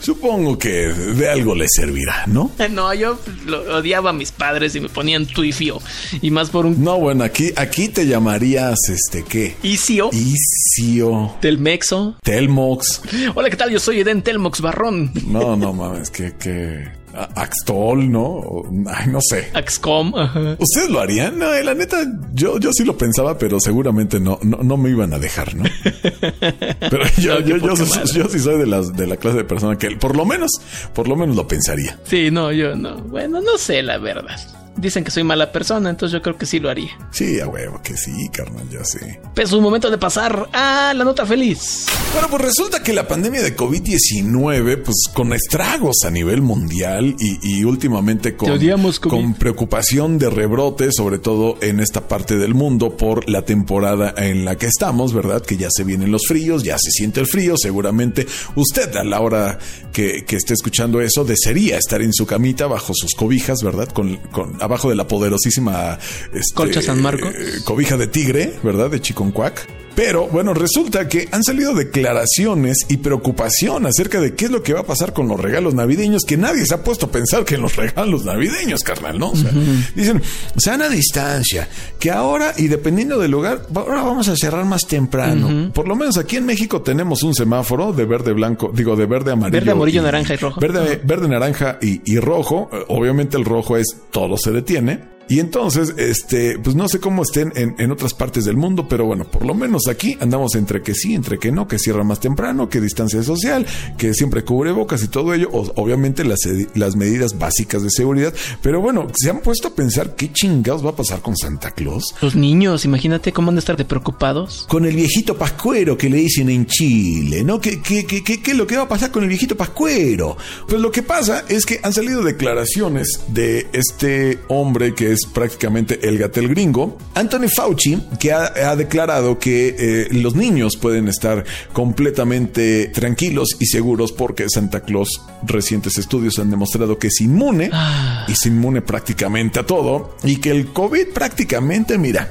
supongo 0.00 0.58
que 0.58 0.70
de 0.88 1.28
algo 1.28 1.54
le 1.54 1.66
servirá, 1.68 2.24
¿no? 2.26 2.50
No, 2.70 2.94
yo 2.94 3.18
lo 3.46 3.76
odiaba 3.78 4.10
a 4.10 4.12
mis 4.12 4.30
padres 4.32 4.74
y 4.76 4.80
me 4.80 4.88
ponían 4.88 5.26
tuifio. 5.26 5.80
Y 6.22 6.30
más 6.30 6.50
por 6.50 6.66
un 6.66 6.82
No, 6.82 6.98
bueno, 6.98 7.24
aquí, 7.24 7.52
aquí 7.56 7.88
te 7.88 8.06
llamarías, 8.06 8.78
este, 8.88 9.24
¿qué? 9.24 9.56
isio. 9.62 10.10
Isio, 10.12 11.34
del 11.42 11.58
Mexo. 11.58 12.16
Telmox. 12.22 13.02
Hola, 13.34 13.50
¿qué 13.50 13.56
tal? 13.56 13.70
Yo 13.70 13.80
soy 13.80 14.00
Eden 14.00 14.22
Telmox 14.22 14.60
Barrón. 14.60 15.10
No, 15.26 15.56
no 15.56 15.72
mames, 15.72 16.10
que, 16.10 16.32
que, 16.36 16.88
Axtol, 17.34 18.10
¿no? 18.10 18.40
Ay, 18.86 19.08
no 19.08 19.18
sé. 19.20 19.50
Axcom. 19.54 20.12
ajá. 20.16 20.56
¿Ustedes 20.58 20.90
lo 20.90 21.00
harían? 21.00 21.38
No, 21.38 21.52
eh, 21.52 21.64
la 21.64 21.74
neta, 21.74 21.98
yo, 22.34 22.58
yo 22.58 22.72
sí 22.72 22.84
lo 22.84 22.96
pensaba, 22.96 23.36
pero 23.38 23.58
seguramente 23.60 24.20
no, 24.20 24.38
no, 24.42 24.58
no 24.62 24.76
me 24.76 24.90
iban 24.90 25.12
a 25.12 25.18
dejar, 25.18 25.54
¿no? 25.54 25.64
Pero 26.10 27.04
yo, 27.18 27.40
No, 27.40 27.46
yo, 27.46 27.56
yo, 27.58 27.76
soy- 27.76 28.12
yo 28.12 28.28
sí 28.28 28.38
soy 28.38 28.58
de 28.58 28.66
las, 28.66 28.94
de 28.96 29.06
la 29.06 29.16
clase 29.16 29.38
de 29.38 29.44
persona 29.44 29.76
que 29.76 29.90
por 29.96 30.16
lo 30.16 30.24
menos, 30.24 30.50
por 30.94 31.08
lo 31.08 31.16
menos 31.16 31.36
lo 31.36 31.46
pensaría. 31.46 31.98
Sí, 32.04 32.30
no, 32.30 32.52
yo 32.52 32.74
no. 32.74 32.96
Bueno, 32.96 33.40
no 33.40 33.58
sé 33.58 33.82
la 33.82 33.98
verdad. 33.98 34.38
Dicen 34.76 35.04
que 35.04 35.10
soy 35.10 35.24
mala 35.24 35.52
persona, 35.52 35.90
entonces 35.90 36.12
yo 36.12 36.22
creo 36.22 36.36
que 36.36 36.46
sí 36.46 36.58
lo 36.58 36.70
haría. 36.70 36.90
Sí, 37.10 37.40
a 37.40 37.46
huevo, 37.46 37.80
que 37.82 37.96
sí, 37.96 38.28
carnal, 38.32 38.68
ya 38.70 38.84
sé. 38.84 39.20
Es 39.36 39.52
un 39.52 39.62
momento 39.62 39.90
de 39.90 39.98
pasar 39.98 40.48
a 40.52 40.94
la 40.94 41.04
nota 41.04 41.26
feliz. 41.26 41.86
Bueno, 42.12 42.28
pues 42.30 42.42
resulta 42.42 42.82
que 42.82 42.92
la 42.92 43.06
pandemia 43.06 43.42
de 43.42 43.56
COVID-19, 43.56 44.82
pues 44.82 44.96
con 45.12 45.32
estragos 45.32 45.96
a 46.06 46.10
nivel 46.10 46.40
mundial 46.40 47.14
y, 47.18 47.58
y 47.60 47.64
últimamente 47.64 48.36
odiamos, 48.38 49.00
con 49.00 49.34
preocupación 49.34 50.18
de 50.18 50.30
rebrote, 50.30 50.92
sobre 50.92 51.18
todo 51.18 51.58
en 51.60 51.80
esta 51.80 52.08
parte 52.08 52.36
del 52.36 52.54
mundo 52.54 52.96
por 52.96 53.28
la 53.28 53.42
temporada 53.42 54.14
en 54.16 54.44
la 54.44 54.56
que 54.56 54.66
estamos, 54.66 55.12
¿verdad? 55.12 55.42
Que 55.42 55.56
ya 55.56 55.68
se 55.70 55.84
vienen 55.84 56.10
los 56.10 56.22
fríos, 56.26 56.62
ya 56.62 56.78
se 56.78 56.90
siente 56.90 57.20
el 57.20 57.26
frío, 57.26 57.56
seguramente 57.56 58.26
usted 58.54 58.94
a 58.96 59.04
la 59.04 59.20
hora 59.20 59.58
que, 59.92 60.24
que 60.24 60.36
esté 60.36 60.54
escuchando 60.54 61.00
eso 61.00 61.24
desearía 61.24 61.78
estar 61.78 62.02
en 62.02 62.12
su 62.12 62.26
camita 62.26 62.66
bajo 62.66 62.92
sus 62.94 63.14
cobijas, 63.14 63.62
¿verdad? 63.62 63.88
Con, 63.88 64.16
con 64.30 64.59
abajo 64.60 64.90
de 64.90 64.96
la 64.96 65.06
poderosísima 65.06 65.98
este, 66.32 66.54
Colcha 66.54 66.82
San 66.82 67.00
Marcos. 67.02 67.34
eh, 67.34 67.58
cobija 67.64 67.96
de 67.96 68.06
tigre, 68.06 68.54
¿verdad? 68.62 68.90
De 68.90 69.00
Chiconcuac. 69.00 69.79
Pero 69.94 70.28
bueno, 70.28 70.54
resulta 70.54 71.08
que 71.08 71.28
han 71.30 71.42
salido 71.42 71.74
declaraciones 71.74 72.86
y 72.88 72.98
preocupación 72.98 73.86
acerca 73.86 74.20
de 74.20 74.34
qué 74.34 74.46
es 74.46 74.50
lo 74.50 74.62
que 74.62 74.72
va 74.72 74.80
a 74.80 74.86
pasar 74.86 75.12
con 75.12 75.28
los 75.28 75.38
regalos 75.38 75.74
navideños, 75.74 76.22
que 76.26 76.36
nadie 76.36 76.64
se 76.64 76.74
ha 76.74 76.82
puesto 76.82 77.06
a 77.06 77.10
pensar 77.10 77.44
que 77.44 77.56
en 77.56 77.62
los 77.62 77.76
regalos 77.76 78.24
navideños, 78.24 78.82
carnal, 78.82 79.18
¿no? 79.18 79.30
O 79.30 79.36
sea, 79.36 79.50
dicen, 79.94 80.22
sana 80.56 80.88
distancia, 80.88 81.68
que 81.98 82.10
ahora, 82.10 82.54
y 82.56 82.68
dependiendo 82.68 83.18
del 83.18 83.30
lugar, 83.30 83.66
ahora 83.74 84.02
vamos 84.02 84.28
a 84.28 84.36
cerrar 84.36 84.64
más 84.64 84.86
temprano. 84.86 85.72
Por 85.72 85.86
lo 85.86 85.96
menos 85.96 86.16
aquí 86.18 86.36
en 86.36 86.46
México 86.46 86.82
tenemos 86.82 87.22
un 87.22 87.34
semáforo 87.34 87.92
de 87.92 88.04
verde 88.04 88.32
blanco, 88.32 88.70
digo, 88.74 88.96
de 88.96 89.06
verde 89.06 89.32
amarillo. 89.32 89.58
Verde, 89.58 89.70
amarillo, 89.72 90.02
naranja 90.02 90.34
y 90.34 90.36
rojo. 90.36 90.60
Verde, 90.60 91.00
verde, 91.04 91.28
naranja 91.28 91.78
y, 91.80 92.00
y 92.04 92.18
rojo. 92.18 92.70
Obviamente 92.88 93.36
el 93.36 93.44
rojo 93.44 93.76
es 93.76 93.86
todo 94.10 94.36
se 94.36 94.50
detiene. 94.50 95.09
Y 95.30 95.40
entonces, 95.40 95.94
este, 95.96 96.58
pues 96.58 96.76
no 96.76 96.88
sé 96.88 97.00
cómo 97.00 97.22
estén 97.22 97.52
en, 97.56 97.74
en 97.78 97.90
otras 97.92 98.12
partes 98.12 98.44
del 98.44 98.56
mundo, 98.58 98.86
pero 98.88 99.06
bueno, 99.06 99.24
por 99.24 99.46
lo 99.46 99.54
menos 99.54 99.86
aquí 99.88 100.18
andamos 100.20 100.54
entre 100.56 100.82
que 100.82 100.94
sí, 100.94 101.14
entre 101.14 101.38
que 101.38 101.52
no, 101.52 101.66
que 101.68 101.78
cierra 101.78 102.04
más 102.04 102.20
temprano, 102.20 102.68
que 102.68 102.80
distancia 102.80 103.22
social, 103.22 103.64
que 103.96 104.12
siempre 104.12 104.44
cubre 104.44 104.72
bocas 104.72 105.02
y 105.04 105.08
todo 105.08 105.32
ello, 105.32 105.48
o- 105.52 105.72
obviamente 105.80 106.24
las, 106.24 106.40
las 106.74 106.96
medidas 106.96 107.38
básicas 107.38 107.82
de 107.82 107.90
seguridad. 107.90 108.34
Pero 108.60 108.80
bueno, 108.80 109.06
se 109.14 109.30
han 109.30 109.38
puesto 109.40 109.68
a 109.68 109.74
pensar 109.74 110.16
qué 110.16 110.32
chingados 110.32 110.84
va 110.84 110.90
a 110.90 110.96
pasar 110.96 111.22
con 111.22 111.36
Santa 111.36 111.70
Claus. 111.70 112.12
Los 112.20 112.34
niños, 112.34 112.84
imagínate 112.84 113.32
cómo 113.32 113.50
han 113.50 113.54
de 113.54 113.60
estar 113.60 113.76
de 113.76 113.84
preocupados. 113.84 114.66
Con 114.68 114.84
el 114.84 114.96
viejito 114.96 115.38
pascuero 115.38 115.96
que 115.96 116.10
le 116.10 116.16
dicen 116.16 116.50
en 116.50 116.66
Chile, 116.66 117.44
¿no? 117.44 117.60
¿Qué, 117.60 117.80
qué, 117.80 118.04
qué, 118.04 118.24
qué, 118.24 118.42
qué 118.42 118.50
es 118.50 118.56
lo 118.56 118.66
que 118.66 118.76
va 118.76 118.82
a 118.82 118.88
pasar 118.88 119.12
con 119.12 119.22
el 119.22 119.28
viejito 119.28 119.56
pascuero? 119.56 120.36
Pues 120.68 120.80
lo 120.80 120.90
que 120.90 121.04
pasa 121.04 121.44
es 121.48 121.64
que 121.64 121.78
han 121.84 121.92
salido 121.92 122.24
declaraciones 122.24 123.08
de 123.28 123.68
este 123.72 124.40
hombre 124.48 124.92
que 124.92 125.12
es 125.12 125.19
prácticamente 125.26 126.08
el 126.08 126.18
gatel 126.18 126.48
gringo, 126.48 126.98
Anthony 127.14 127.48
Fauci, 127.48 128.00
que 128.18 128.32
ha, 128.32 128.70
ha 128.70 128.76
declarado 128.76 129.38
que 129.38 129.74
eh, 129.78 130.08
los 130.12 130.34
niños 130.34 130.76
pueden 130.76 131.08
estar 131.08 131.44
completamente 131.72 132.88
tranquilos 132.88 133.56
y 133.58 133.66
seguros 133.66 134.12
porque 134.12 134.48
Santa 134.48 134.80
Claus, 134.80 135.20
recientes 135.42 135.98
estudios 135.98 136.38
han 136.38 136.50
demostrado 136.50 136.98
que 136.98 137.08
es 137.08 137.20
inmune 137.20 137.70
Ah. 137.72 138.24
y 138.28 138.32
es 138.32 138.46
inmune 138.46 138.82
prácticamente 138.82 139.60
a 139.60 139.66
todo 139.66 140.16
y 140.24 140.36
que 140.36 140.50
el 140.50 140.72
COVID 140.72 141.08
prácticamente, 141.14 141.98
mira, 141.98 142.30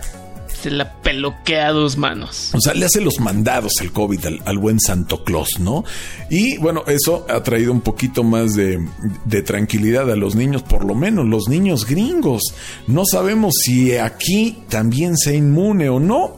Se 0.61 0.71
la 0.71 0.93
peloquea 0.93 1.67
a 1.67 1.71
dos 1.71 1.97
manos. 1.97 2.51
o 2.53 2.59
sea, 2.59 2.73
le 2.73 2.85
hace 2.85 3.01
los 3.01 3.19
mandados 3.19 3.73
el 3.81 3.91
COVID 3.91 4.19
al, 4.45 4.57
buen 4.57 4.79
Santo 4.79 5.23
Claus, 5.23 5.59
¿no? 5.59 5.85
Y 6.29 6.57
bueno, 6.57 6.83
eso 6.87 7.25
ha 7.29 7.41
traído 7.43 7.71
un 7.71 7.81
poquito 7.81 8.23
más 8.23 8.55
de, 8.55 8.79
tranquilidad 9.45 10.11
a 10.11 10.15
los 10.15 10.35
niños, 10.35 10.63
por 10.63 10.85
lo 10.85 10.95
menos 10.95 11.25
los 11.25 11.47
niños 11.47 11.85
gringos. 11.85 12.41
No 12.87 13.05
sabemos 13.05 13.53
si 13.63 13.95
aquí 13.95 14.63
también 14.67 15.17
sea 15.17 15.33
inmune 15.33 15.89
o 15.89 15.99
no. 15.99 16.37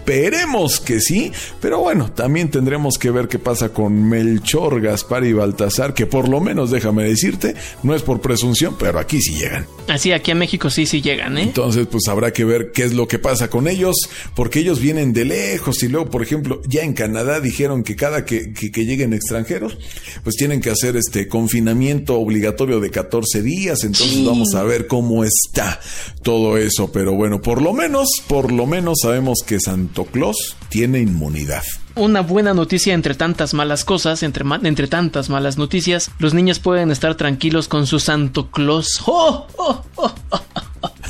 Esperemos 0.00 0.80
que 0.80 0.98
sí, 0.98 1.30
pero 1.60 1.78
bueno, 1.80 2.10
también 2.10 2.50
tendremos 2.50 2.96
que 2.98 3.10
ver 3.10 3.28
qué 3.28 3.38
pasa 3.38 3.68
con 3.68 4.08
Melchor, 4.08 4.80
Gaspar 4.80 5.24
y 5.24 5.32
Baltasar, 5.34 5.94
que 5.94 6.06
por 6.06 6.28
lo 6.28 6.40
menos 6.40 6.70
déjame 6.70 7.04
decirte, 7.04 7.54
no 7.82 7.94
es 7.94 8.02
por 8.02 8.20
presunción, 8.20 8.76
pero 8.78 8.98
aquí 8.98 9.20
sí 9.20 9.34
llegan. 9.36 9.66
Así, 9.88 10.10
aquí 10.12 10.30
a 10.30 10.34
México 10.34 10.70
sí, 10.70 10.86
sí 10.86 11.00
llegan, 11.02 11.36
¿eh? 11.38 11.42
Entonces, 11.42 11.86
pues 11.86 12.08
habrá 12.08 12.32
que 12.32 12.44
ver 12.44 12.72
qué 12.72 12.84
es 12.84 12.92
lo 12.94 13.06
que 13.06 13.18
pasa 13.18 13.48
con 13.50 13.68
ellos, 13.68 13.94
porque 14.34 14.60
ellos 14.60 14.80
vienen 14.80 15.12
de 15.12 15.26
lejos 15.26 15.82
y 15.82 15.88
luego, 15.88 16.10
por 16.10 16.22
ejemplo, 16.22 16.60
ya 16.66 16.82
en 16.82 16.94
Canadá 16.94 17.40
dijeron 17.40 17.84
que 17.84 17.94
cada 17.94 18.24
que, 18.24 18.52
que- 18.52 18.72
que 18.72 18.86
lleguen 18.86 19.12
extranjeros, 19.12 19.78
pues 20.24 20.34
tienen 20.36 20.60
que 20.60 20.70
hacer 20.70 20.96
este 20.96 21.28
confinamiento 21.28 22.18
obligatorio 22.18 22.80
de 22.80 22.90
14 22.90 23.42
días, 23.42 23.84
entonces 23.84 24.16
Sí. 24.16 24.24
vamos 24.26 24.54
a 24.54 24.62
ver 24.64 24.86
cómo 24.86 25.24
está 25.24 25.78
todo 26.22 26.56
eso, 26.56 26.90
pero 26.90 27.12
bueno, 27.14 27.40
por 27.42 27.60
lo 27.62 27.72
menos, 27.74 28.08
por 28.26 28.50
lo 28.50 28.66
menos 28.66 28.98
sabemos 29.02 29.40
que 29.46 29.60
Santa 29.60 29.89
Santo 29.90 30.04
Claus 30.04 30.56
tiene 30.68 31.00
inmunidad. 31.00 31.64
Una 31.96 32.20
buena 32.20 32.54
noticia 32.54 32.94
entre 32.94 33.16
tantas 33.16 33.54
malas 33.54 33.84
cosas, 33.84 34.22
entre, 34.22 34.44
entre 34.62 34.86
tantas 34.86 35.28
malas 35.28 35.58
noticias, 35.58 36.12
los 36.20 36.32
niños 36.32 36.60
pueden 36.60 36.92
estar 36.92 37.16
tranquilos 37.16 37.66
con 37.66 37.88
su 37.88 37.98
Santo 37.98 38.52
Claus. 38.52 39.02
¡Oh! 39.06 39.48
¡Oh! 39.56 39.82
¡Oh! 39.96 40.14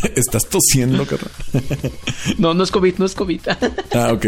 ¿Estás 0.16 0.46
tosiendo, 0.46 1.06
carnal? 1.06 1.30
no, 2.38 2.54
no 2.54 2.64
es 2.64 2.70
COVID, 2.70 2.94
no 2.98 3.06
es 3.06 3.14
COVID. 3.14 3.40
ah, 3.94 4.12
ok. 4.12 4.26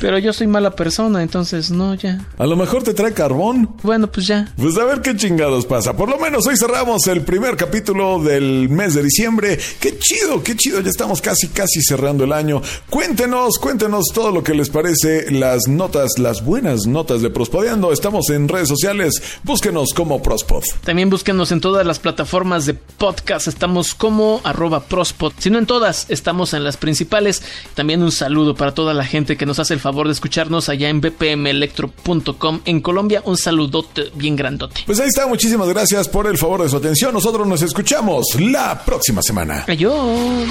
Pero 0.00 0.18
yo 0.18 0.32
soy 0.32 0.46
mala 0.46 0.74
persona, 0.76 1.22
entonces 1.22 1.70
no, 1.70 1.94
ya. 1.94 2.26
A 2.38 2.46
lo 2.46 2.56
mejor 2.56 2.82
te 2.82 2.94
trae 2.94 3.12
carbón. 3.12 3.76
Bueno, 3.82 4.10
pues 4.10 4.26
ya. 4.26 4.52
Pues 4.56 4.76
a 4.78 4.84
ver 4.84 5.00
qué 5.02 5.16
chingados 5.16 5.66
pasa. 5.66 5.96
Por 5.96 6.08
lo 6.08 6.18
menos 6.18 6.46
hoy 6.46 6.56
cerramos 6.56 7.06
el 7.06 7.22
primer 7.22 7.56
capítulo 7.56 8.22
del 8.22 8.68
mes 8.68 8.94
de 8.94 9.02
diciembre. 9.02 9.58
Qué 9.80 9.98
chido, 9.98 10.42
qué 10.42 10.56
chido. 10.56 10.80
Ya 10.80 10.90
estamos 10.90 11.20
casi, 11.20 11.48
casi 11.48 11.82
cerrando 11.82 12.24
el 12.24 12.32
año. 12.32 12.62
Cuéntenos, 12.90 13.58
cuéntenos 13.58 14.06
todo 14.14 14.30
lo 14.30 14.42
que 14.42 14.54
les 14.54 14.70
parece, 14.70 15.30
las 15.30 15.68
notas, 15.68 16.18
las 16.18 16.44
buenas 16.44 16.86
notas 16.86 17.22
de 17.22 17.30
Prospodeando. 17.30 17.92
Estamos 17.92 18.30
en 18.30 18.48
redes 18.48 18.68
sociales. 18.68 19.22
Búsquenos 19.42 19.92
como 19.94 20.22
Prospod. 20.22 20.64
También 20.84 21.10
búsquenos 21.10 21.52
en 21.52 21.60
todas 21.60 21.86
las 21.86 21.98
plataformas 21.98 22.66
de 22.66 22.74
podcast. 22.74 23.47
Estamos 23.48 23.94
como 23.94 24.40
arroba 24.44 24.84
Prospod. 24.84 25.32
Si 25.38 25.50
no 25.50 25.58
en 25.58 25.66
todas, 25.66 26.06
estamos 26.08 26.54
en 26.54 26.64
las 26.64 26.76
principales. 26.76 27.42
También 27.74 28.02
un 28.02 28.12
saludo 28.12 28.54
para 28.54 28.74
toda 28.74 28.94
la 28.94 29.04
gente 29.04 29.36
que 29.36 29.46
nos 29.46 29.58
hace 29.58 29.74
el 29.74 29.80
favor 29.80 30.06
de 30.06 30.12
escucharnos 30.12 30.68
allá 30.68 30.88
en 30.88 31.00
bpmelectro.com 31.00 32.60
en 32.64 32.80
Colombia. 32.80 33.22
Un 33.24 33.36
saludote 33.36 34.10
bien 34.14 34.36
grandote. 34.36 34.82
Pues 34.86 35.00
ahí 35.00 35.08
está. 35.08 35.26
Muchísimas 35.26 35.68
gracias 35.68 36.08
por 36.08 36.26
el 36.26 36.38
favor 36.38 36.62
de 36.62 36.68
su 36.68 36.76
atención. 36.76 37.12
Nosotros 37.12 37.46
nos 37.46 37.62
escuchamos 37.62 38.26
la 38.38 38.84
próxima 38.84 39.22
semana. 39.22 39.64
Adiós. 39.66 40.48